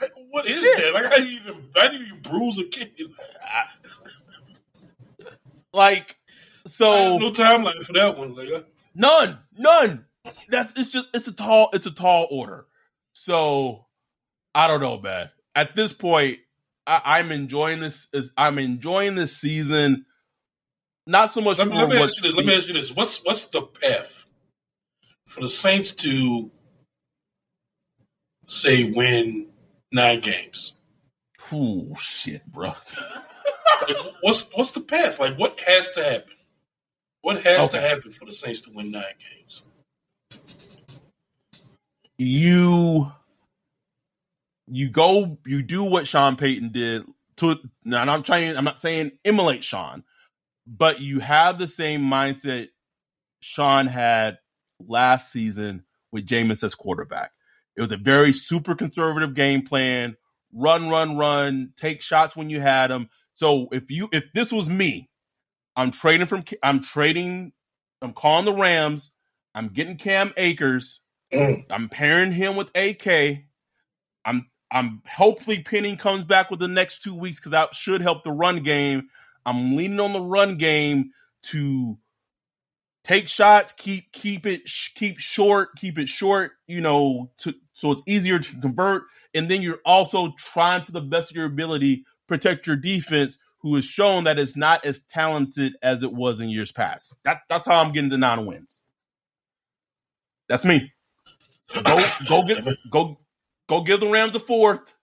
[0.00, 0.84] Like, what is yeah.
[0.84, 0.94] that?
[0.94, 3.14] Like, how do you even how do you bruise a kidney?
[5.72, 6.16] Like,
[6.66, 8.34] so no timeline for that one.
[8.34, 10.06] Like, none, none.
[10.48, 12.66] That's it's just it's a tall it's a tall order.
[13.12, 13.86] So
[14.54, 15.30] I don't know, man.
[15.54, 16.38] At this point,
[16.86, 18.08] I, am enjoying this.
[18.36, 20.06] I'm enjoying this season.
[21.06, 21.58] Not so much.
[21.58, 22.34] Let me, let me ask you this.
[22.34, 22.94] Let me ask you this.
[22.94, 24.26] What's what's the path
[25.26, 26.50] for the Saints to
[28.46, 29.50] say win
[29.92, 30.78] nine games?
[31.52, 32.74] Oh shit, bro.
[34.20, 35.18] what's what's the path?
[35.18, 36.34] Like, what has to happen?
[37.22, 37.80] What has okay.
[37.80, 39.64] to happen for the Saints to win nine games?
[42.18, 43.10] You
[44.68, 47.04] you go you do what Sean Payton did
[47.36, 50.04] to now I'm trying I'm not saying emulate Sean,
[50.66, 52.68] but you have the same mindset
[53.40, 54.38] Sean had
[54.86, 57.32] last season with Jameis as quarterback.
[57.76, 60.16] It was a very super conservative game plan.
[60.52, 61.72] Run, run, run.
[61.76, 63.08] Take shots when you had them.
[63.34, 65.08] So if you if this was me,
[65.76, 67.52] I'm trading from I'm trading.
[68.02, 69.10] I'm calling the Rams.
[69.54, 71.00] I'm getting Cam Akers.
[71.32, 71.64] Mm.
[71.70, 73.44] I'm pairing him with AK.
[74.24, 78.24] I'm I'm hopefully Penny comes back with the next two weeks because that should help
[78.24, 79.08] the run game.
[79.44, 81.12] I'm leaning on the run game
[81.44, 81.98] to
[83.04, 84.62] take shots, keep keep it
[84.94, 89.04] keep short, keep it short, you know, to, so it's easier to convert.
[89.34, 93.74] And then you're also trying to the best of your ability protect your defense, who
[93.74, 97.14] has shown that it's not as talented as it was in years past.
[97.24, 98.80] That that's how I'm getting the nine wins.
[100.48, 100.92] That's me.
[101.84, 103.18] Go go get go
[103.68, 104.94] go give the Rams a fourth.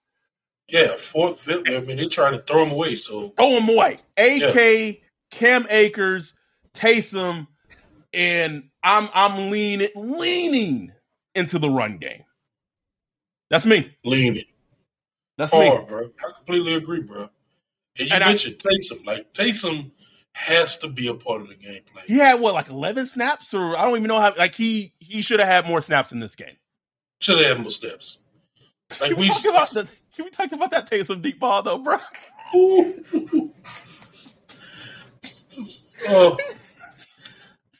[0.68, 1.68] Yeah, fourth, fifth.
[1.68, 2.96] I mean, they're trying to throw him away.
[2.96, 3.98] So throw him away.
[4.16, 4.92] AK, yeah.
[5.30, 6.34] Cam Akers,
[6.74, 7.46] Taysom,
[8.12, 10.92] and I'm I'm leaning leaning
[11.34, 12.24] into the run game.
[13.50, 13.96] That's me.
[14.04, 14.44] Leaning.
[15.38, 16.10] That's Hard, me, bro.
[16.20, 17.30] I completely agree, bro.
[17.98, 19.06] And you and mentioned I, Taysom.
[19.06, 19.90] Like Taysom
[20.32, 22.04] has to be a part of the game plan.
[22.06, 24.34] He had what, like eleven snaps, or I don't even know how.
[24.36, 26.56] Like he he should have had more snaps in this game.
[27.20, 28.18] Should have had more snaps.
[29.00, 29.88] Like we talk about the,
[30.18, 31.96] can we talk about that Taysom deep ball though, bro?
[36.08, 36.36] oh,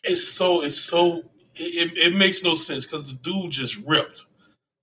[0.05, 1.24] it's so it's so
[1.57, 4.26] it, it makes no sense because the dude just ripped.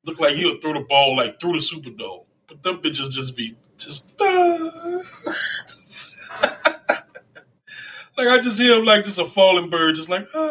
[0.03, 3.37] Looked like he would throw the ball like through the Superdome, but them bitches just
[3.37, 4.19] be just.
[4.19, 4.25] Uh,
[8.17, 10.27] like I just hear him like just a falling bird, just like.
[10.33, 10.41] Uh.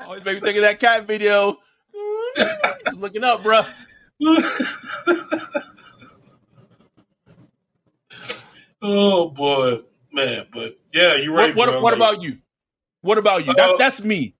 [0.00, 1.56] Always make me think of that cat video.
[2.94, 3.62] looking up, bro.
[8.82, 10.46] oh boy, man!
[10.52, 11.54] But yeah, you're right.
[11.54, 12.38] What, what, what about you?
[13.02, 13.54] What about you?
[13.54, 14.34] That, uh, that's me.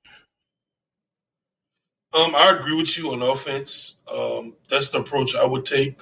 [2.12, 3.97] Um, I agree with you on offense.
[4.12, 6.01] Um, that's the approach I would take.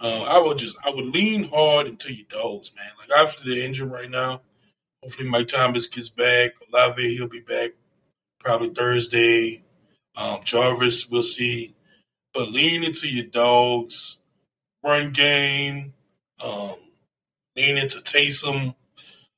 [0.00, 2.90] Uh, I would just I would lean hard into your dogs, man.
[2.98, 4.40] Like obviously they're injured right now.
[5.02, 6.52] Hopefully Mike Thomas gets back.
[6.68, 7.72] Olave he'll be back
[8.40, 9.62] probably Thursday.
[10.16, 11.74] Um, Jarvis, we'll see.
[12.34, 14.18] But lean into your dogs,
[14.82, 15.92] run game,
[16.42, 16.76] um,
[17.56, 18.74] lean into Taysom.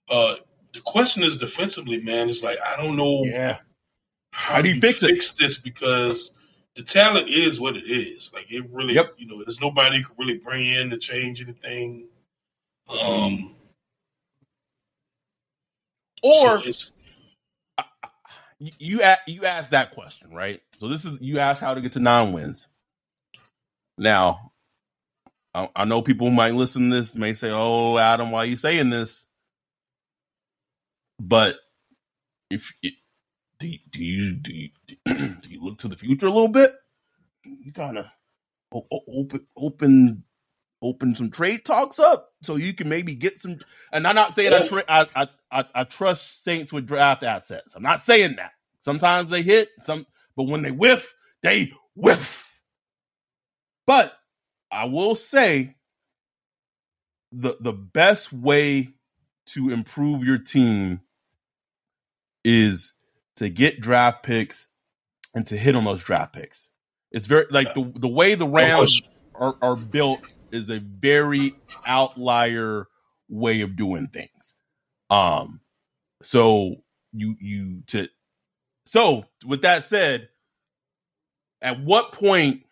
[0.09, 0.37] Uh,
[0.73, 2.29] the question is defensively, man.
[2.29, 3.25] It's like I don't know.
[3.25, 3.59] Yeah.
[4.33, 5.59] How, do you, fix, fix this?
[5.59, 6.35] Because
[6.75, 8.33] the talent is what it is.
[8.35, 9.15] Like it really, yep.
[9.17, 12.09] you know, there's nobody could really bring in to change anything.
[12.91, 13.55] Um,
[16.23, 16.93] or so
[18.59, 20.63] you you asked that question, right?
[20.79, 22.69] So this is you asked how to get to nine wins.
[23.99, 24.53] Now,
[25.55, 28.57] I, I know people might listen to this may say, "Oh, Adam, why are you
[28.57, 29.27] saying this?"
[31.21, 31.57] But
[32.51, 32.73] if
[33.59, 34.71] do you, do you do you,
[35.07, 36.73] do you look to the future a little bit?
[37.45, 38.13] You gotta
[38.73, 40.25] open open
[40.83, 43.59] open some trade talks up so you can maybe get some.
[43.93, 47.75] And I'm not saying I, tra- I, I I trust Saints with draft assets.
[47.75, 48.53] I'm not saying that.
[48.81, 52.44] Sometimes they hit some, but when they whiff, they whiff.
[53.87, 54.15] But
[54.71, 55.77] I will say
[57.33, 58.91] the the best way
[59.47, 61.01] to improve your team
[62.45, 62.93] is
[63.37, 64.69] to get draft picks
[65.35, 66.71] and to hit on those draft picks.
[67.11, 69.03] It's very like the the way the Rams
[69.35, 70.21] are, are built
[70.53, 71.55] is a very
[71.87, 72.87] outlier
[73.29, 74.55] way of doing things.
[75.11, 75.61] Um
[76.23, 76.77] so
[77.13, 78.09] you you to
[78.87, 80.29] so with that said,
[81.63, 82.64] at what point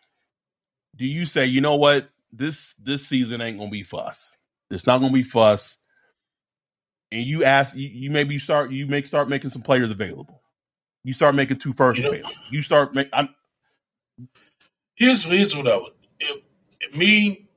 [0.97, 4.37] do you say, you know what, this this season ain't gonna be fuss.
[4.71, 5.77] It's not gonna be fuss.
[7.11, 10.41] And you ask you, you maybe start you make start making some players available.
[11.05, 12.35] You start making two first you know, available.
[12.51, 13.29] You start make I'm
[14.95, 16.43] here's here's what I would if,
[16.81, 17.49] if me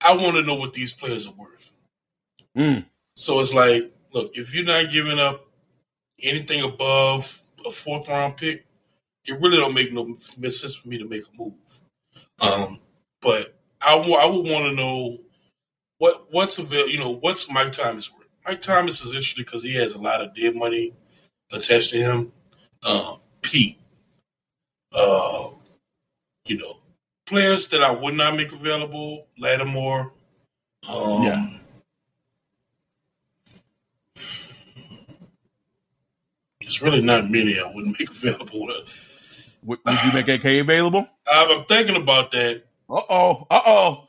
[0.00, 1.72] I want to know what these players are worth.
[2.56, 2.84] Mm.
[3.16, 5.44] So it's like, look, if you're not giving up
[6.22, 8.64] anything above a fourth round pick,
[9.24, 11.54] it really don't make no sense for me to make a move.
[12.40, 12.80] Um,
[13.20, 15.18] but I, w- I would want to know
[15.98, 16.90] what what's available.
[16.90, 18.28] You know, what's Mike Thomas worth?
[18.46, 20.94] Mike Thomas is interesting because he has a lot of dead money
[21.52, 22.32] attached to him.
[22.88, 23.78] Um, Pete,
[24.92, 25.48] uh,
[26.46, 26.78] you know,
[27.26, 30.12] players that I would not make available, Lattimore.
[30.88, 31.46] Um, yeah.
[36.60, 38.68] There's really not many I wouldn't make available.
[39.62, 41.06] Would, would you make AK available?
[41.30, 42.64] I'm thinking about that.
[42.88, 43.46] Uh oh.
[43.50, 44.08] Uh oh.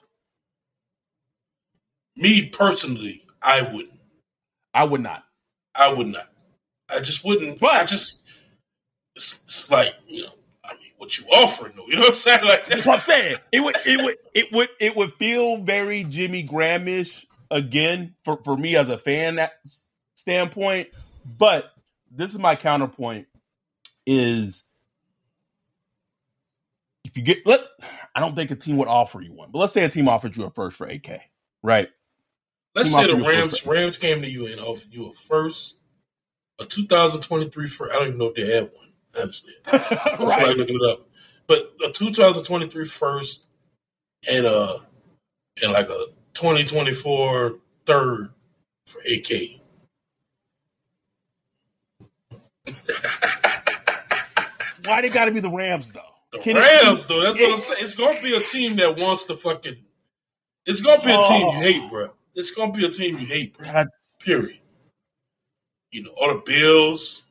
[2.15, 3.99] Me personally, I wouldn't.
[4.73, 5.23] I would not.
[5.75, 6.27] I would not.
[6.89, 7.59] I just wouldn't.
[7.59, 8.21] But I just,
[9.15, 10.29] it's, it's like you know,
[10.63, 11.87] I mean, what you offering though?
[11.87, 12.39] You know what I'm saying?
[12.45, 13.37] Like that's what I'm saying.
[13.51, 18.57] It would, it would, it would, it would feel very Jimmy Grahamish again for for
[18.57, 19.39] me as a fan
[20.15, 20.89] standpoint.
[21.25, 21.71] But
[22.11, 23.27] this is my counterpoint:
[24.05, 24.63] is
[27.09, 27.61] if you get let,
[28.13, 30.37] I don't think a team would offer you one, but let's say a team offered
[30.37, 31.21] you a first for AK,
[31.63, 31.89] right?
[32.75, 35.77] Let's team say the Rams Rams came to you and offered you a first,
[36.59, 37.91] a 2023 first.
[37.91, 39.53] I don't even know if they have one, honestly.
[39.65, 40.49] That's right.
[40.49, 41.09] I'm looking it up.
[41.47, 43.47] But a 2023 first
[44.29, 44.81] and a
[45.63, 46.05] and like a
[46.35, 47.55] 2024
[47.87, 48.29] third
[48.85, 49.59] for AK.
[54.85, 56.01] Why they got to be the Rams though?
[56.31, 57.83] The Can Rams, it, though, that's it, what I'm saying.
[57.83, 59.77] It's gonna be a team that wants to fucking.
[60.65, 61.59] It's gonna be a team you oh.
[61.59, 62.11] hate, bro.
[62.35, 63.85] It's gonna be a team you hate, bro.
[64.19, 64.59] Period.
[65.91, 67.23] You know, all the Bills.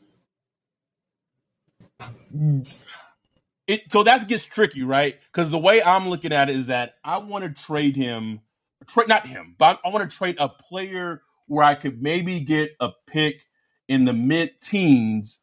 [3.68, 5.16] It so that gets tricky, right?
[5.32, 8.40] Because the way I'm looking at it is that I want to trade him,
[8.86, 12.72] trade not him, but I want to trade a player where I could maybe get
[12.80, 13.44] a pick
[13.86, 15.38] in the mid teens,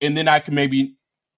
[0.00, 0.96] and then I can maybe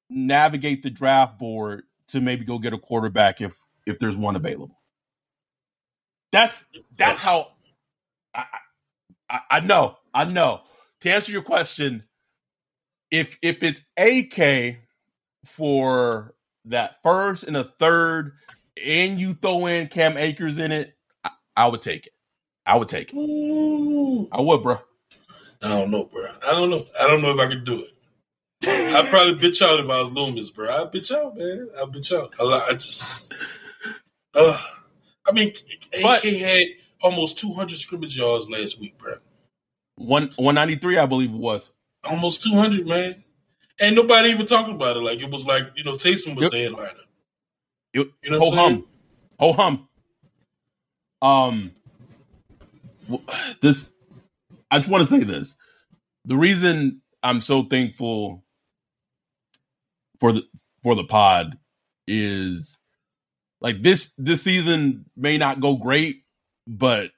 [0.08, 4.80] navigate the draft board to maybe go get a quarterback if if there's one available.
[6.32, 6.64] That's
[6.96, 7.52] that's how
[8.34, 8.44] I,
[9.30, 10.62] I, I know I know.
[11.00, 12.02] To answer your question,
[13.10, 14.78] if if it's AK
[15.44, 16.34] for
[16.64, 18.32] that first and a third,
[18.84, 22.12] and you throw in Cam Akers in it, I, I would take it.
[22.64, 23.16] I would take it.
[23.16, 24.28] Ooh.
[24.32, 24.78] I would, bro.
[25.62, 26.26] I don't know, bro.
[26.46, 26.84] I don't know.
[26.98, 27.95] I don't know if I could do it.
[28.66, 30.68] I'd probably bitch out if I was Loomis, bro.
[30.68, 31.68] I'd bitch out, man.
[31.78, 32.32] I'd bitch out.
[32.40, 33.32] I, I just,
[34.34, 34.60] uh,
[35.26, 35.52] I mean,
[35.92, 36.66] AK had
[37.02, 39.14] almost 200 scrimmage yards last week, bro.
[39.96, 41.70] One 193, I believe it was.
[42.04, 43.24] Almost 200, man.
[43.80, 45.00] And nobody even talking about it.
[45.00, 46.52] Like, it was like, you know, Taysom was yep.
[46.52, 46.92] the headliner.
[47.92, 48.84] You, you know what I'm saying?
[49.38, 49.88] Ho hum.
[51.22, 51.72] Um,
[53.60, 53.92] this,
[54.70, 55.56] I just want to say this.
[56.24, 58.44] The reason I'm so thankful
[60.20, 60.42] for the
[60.82, 61.58] for the pod
[62.06, 62.76] is
[63.60, 66.22] like this this season may not go great,
[66.66, 67.10] but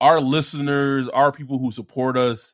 [0.00, 2.52] our listeners, our people who support us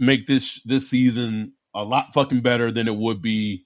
[0.00, 3.64] make this this season a lot fucking better than it would be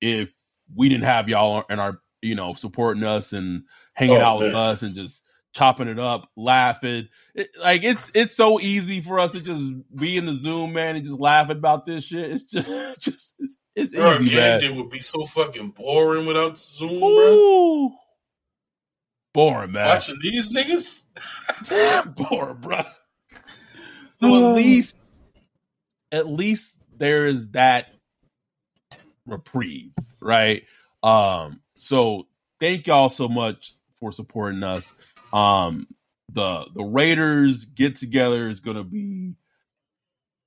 [0.00, 0.30] if
[0.74, 3.64] we didn't have y'all and our you know supporting us and
[3.94, 4.48] hanging oh, out man.
[4.48, 5.22] with us and just
[5.52, 7.08] chopping it up, laughing.
[7.34, 10.96] It, like it's it's so easy for us to just be in the Zoom, man,
[10.96, 12.30] and just laugh about this shit.
[12.32, 12.68] It's just
[13.00, 14.62] just it's, it's bro, easy, man.
[14.62, 17.88] It would be so fucking boring without Zoom, Ooh.
[17.88, 17.96] bro.
[19.32, 19.86] Boring, man.
[19.86, 21.02] Watching these niggas,
[22.28, 22.82] boring, bro.
[24.20, 24.96] So at least,
[26.12, 27.92] at least there is that
[29.26, 30.64] reprieve, right?
[31.02, 31.60] Um.
[31.76, 32.26] So
[32.58, 34.92] thank y'all so much for supporting us.
[35.32, 35.86] Um,
[36.32, 39.34] the the Raiders get together is going to be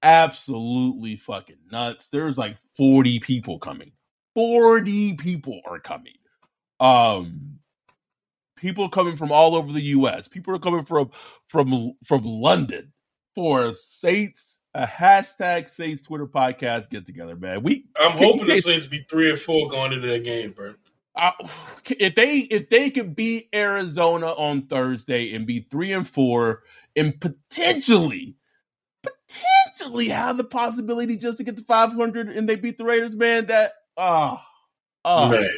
[0.01, 2.09] absolutely fucking nuts.
[2.09, 3.91] There's like 40 people coming.
[4.35, 6.13] 40 people are coming.
[6.79, 7.59] Um
[8.57, 10.27] people coming from all over the US.
[10.27, 11.11] People are coming from
[11.47, 12.91] from from London
[13.35, 17.61] for Saints a hashtag Saints Twitter podcast get together, man.
[17.61, 20.73] We I'm hoping the Saints be three or four going into that game, bro.
[21.15, 21.31] Uh,
[21.89, 26.63] if they if they could beat Arizona on Thursday and be three and four
[26.95, 28.35] and potentially
[29.01, 33.47] potentially have the possibility just to get to 500 and they beat the Raiders, man,
[33.47, 34.45] that ah
[35.05, 35.49] oh, oh, man.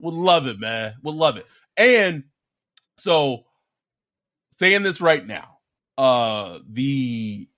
[0.00, 0.94] would love it, man.
[1.02, 1.46] Would love it.
[1.76, 2.24] And
[2.96, 3.44] so
[4.58, 5.58] saying this right now,
[5.98, 7.48] uh the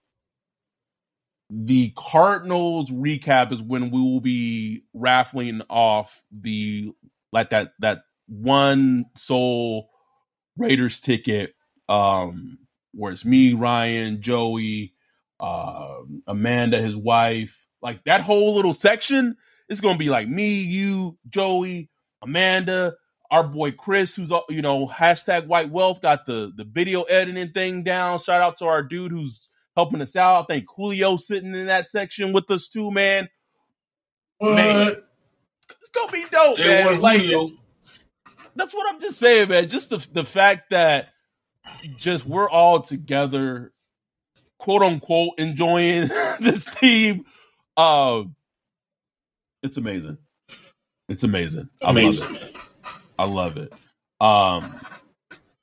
[1.54, 6.94] the Cardinals recap is when we will be raffling off the
[7.32, 9.90] like that that one sole
[10.56, 11.54] Raiders ticket,
[11.88, 12.58] um,
[12.92, 14.94] where it's me, Ryan, Joey,
[15.40, 19.36] uh, Amanda, his wife, like that whole little section
[19.68, 21.90] is gonna be like me, you, Joey,
[22.22, 22.94] Amanda,
[23.30, 27.82] our boy Chris, who's you know hashtag White Wealth, got the the video editing thing
[27.82, 28.18] down.
[28.18, 30.42] Shout out to our dude who's helping us out.
[30.42, 33.28] I think Julio sitting in that section with us too, man.
[34.38, 34.54] What?
[34.54, 35.00] Man, it's
[35.92, 37.00] gonna be dope, they man.
[37.00, 37.22] Like,
[38.54, 39.68] that's what I'm just saying, man.
[39.68, 41.08] Just the the fact that
[41.96, 43.72] just we're all together,
[44.58, 46.08] quote unquote, enjoying
[46.40, 47.24] this team.
[47.76, 48.24] Uh,
[49.62, 50.18] it's amazing.
[51.08, 51.68] It's amazing.
[51.80, 52.26] Amazing.
[52.26, 52.56] I love it.
[53.18, 53.72] I love it.
[54.20, 54.80] Um,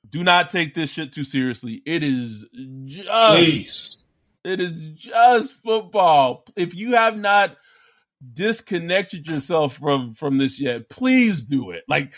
[0.10, 1.82] do not take this shit too seriously.
[1.86, 2.46] It is
[2.86, 4.02] just Please.
[4.44, 6.46] it is just football.
[6.56, 7.56] If you have not
[8.34, 11.84] disconnected yourself from from this yet, please do it.
[11.88, 12.14] Like,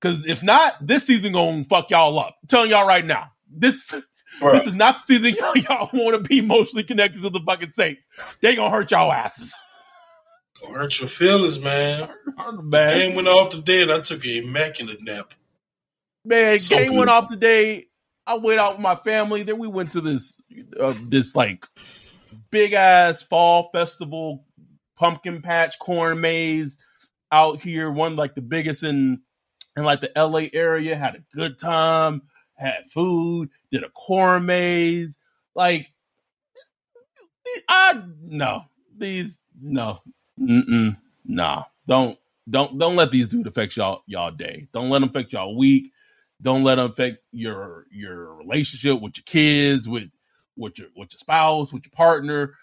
[0.00, 2.36] because if not, this season gonna fuck y'all up.
[2.42, 3.92] I'm telling y'all right now, this
[4.40, 4.52] Bruh.
[4.52, 7.72] this is not the season y'all, y'all want to be emotionally connected to the fucking
[7.72, 8.06] Saints.
[8.40, 9.52] They gonna hurt y'all asses.
[10.60, 12.08] Gonna hurt your feelings, man.
[12.38, 12.98] Hurt, man.
[12.98, 15.34] game went off today, and I took a immaculate nap.
[16.24, 16.98] Man, so game beautiful.
[16.98, 17.86] went off today.
[18.26, 19.42] I went out with my family.
[19.42, 20.38] Then we went to this
[20.78, 21.66] uh, this like
[22.50, 24.44] big ass fall festival
[25.02, 26.78] pumpkin patch corn maze
[27.32, 29.20] out here, one like the biggest in
[29.76, 32.22] in like the LA area, had a good time,
[32.54, 35.18] had food, did a corn maze.
[35.56, 35.88] Like
[37.68, 38.62] I no,
[38.96, 39.98] these no.
[40.40, 41.64] Mm-mm, nah.
[41.88, 42.16] Don't
[42.48, 44.68] don't don't let these dudes affect y'all y'all day.
[44.72, 45.90] Don't let them affect y'all week.
[46.40, 50.10] Don't let them affect your your relationship with your kids, with
[50.56, 52.54] with your with your spouse, with your partner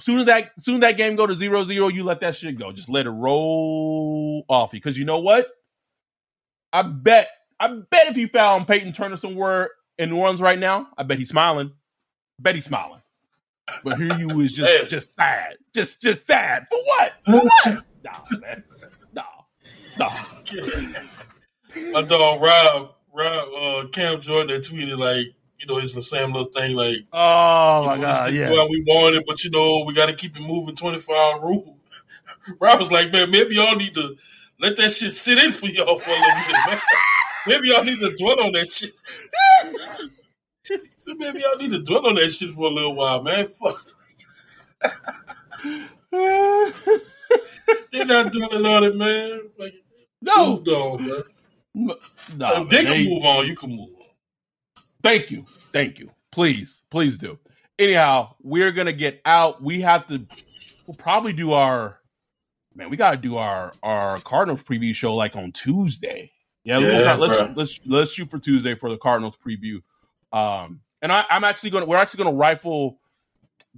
[0.00, 2.58] soon as that soon as that game go to zero zero, you let that shit
[2.58, 2.72] go.
[2.72, 4.80] Just let it roll off you.
[4.80, 5.46] Because you know what?
[6.72, 7.28] I bet
[7.58, 11.18] I bet if you found Payton Turner somewhere in New Orleans right now, I bet
[11.18, 11.68] he's smiling.
[11.68, 13.00] I bet he's smiling.
[13.82, 15.56] But here you is just just sad.
[15.74, 16.66] Just just sad.
[16.70, 17.12] For what?
[17.24, 17.84] For what?
[18.04, 18.64] nah, man.
[19.12, 19.22] Nah.
[19.98, 20.10] Nah.
[21.92, 26.50] My dog Rob Rob uh Cam Jordan tweeted like you know, it's the same little
[26.50, 30.06] thing like, oh my know, god, yeah, we want it, but you know, we got
[30.06, 30.76] to keep it moving.
[30.76, 31.78] Twenty four hour rule.
[32.60, 34.16] Rob was like, man, maybe y'all need to
[34.60, 36.80] let that shit sit in for y'all for a little bit, man.
[37.48, 38.92] Maybe y'all need to dwell on that shit.
[40.96, 43.46] so maybe y'all need to dwell on that shit for a little while, man.
[43.46, 43.86] Fuck.
[47.92, 49.42] They're not dwelling on it, man.
[49.58, 49.74] Like,
[50.20, 51.22] no, move on, man.
[52.36, 53.95] No, if they can move on, you can move
[55.06, 55.44] Thank you.
[55.48, 56.10] Thank you.
[56.32, 57.38] Please, please do.
[57.78, 59.62] Anyhow, we're gonna get out.
[59.62, 60.26] We have to
[60.86, 61.98] we'll probably do our
[62.74, 66.32] man, we gotta do our our Cardinals preview show like on Tuesday.
[66.64, 69.82] Yeah, yeah let's, let's, let's let's shoot for Tuesday for the Cardinals preview.
[70.32, 72.98] Um and I, I'm actually gonna we're actually gonna rifle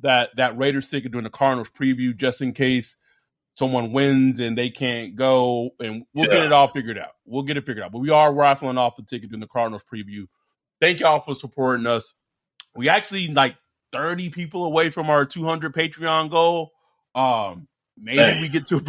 [0.01, 2.97] that that Raiders ticket during the Cardinals preview just in case
[3.57, 6.35] someone wins and they can't go, and we'll Yeah.
[6.35, 7.12] get it all figured out.
[7.26, 7.91] We'll get it figured out.
[7.91, 10.26] But we are raffling off the ticket in the Cardinals preview.
[10.81, 12.14] Thank y'all for supporting us.
[12.76, 13.57] We actually like
[13.93, 16.72] 30 people away from our 200 Patreon goal.
[17.14, 17.66] Um,
[17.97, 18.41] maybe Dang.
[18.41, 18.85] we get to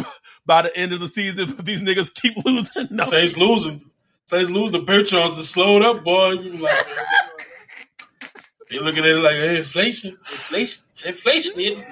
[0.46, 2.88] by the end of the season, but these niggas keep losing.
[2.90, 3.04] No.
[3.06, 3.90] Saints losing.
[4.26, 4.80] Saints losing.
[4.80, 6.32] The Patrons are slowed up, boy.
[6.32, 6.86] You like,
[8.70, 11.84] they looking at it like hey, inflation, inflation, inflation.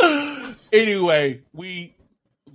[0.72, 1.95] anyway, we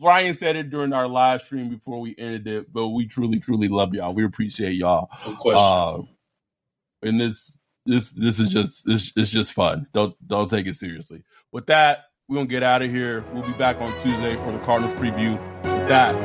[0.02, 3.68] Ryan said it during our live stream before we ended it, but we truly, truly
[3.68, 4.14] love y'all.
[4.14, 5.08] We appreciate y'all.
[5.38, 5.58] Question.
[5.58, 9.88] Uh, and this this this is just this it's just fun.
[9.94, 11.24] Don't don't take it seriously.
[11.52, 13.24] With that, we're gonna get out of here.
[13.34, 15.34] We'll be back on Tuesday for the Cardinals preview.
[15.64, 16.16] With that,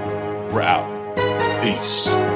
[0.52, 0.96] we're out.
[1.62, 2.35] Peace.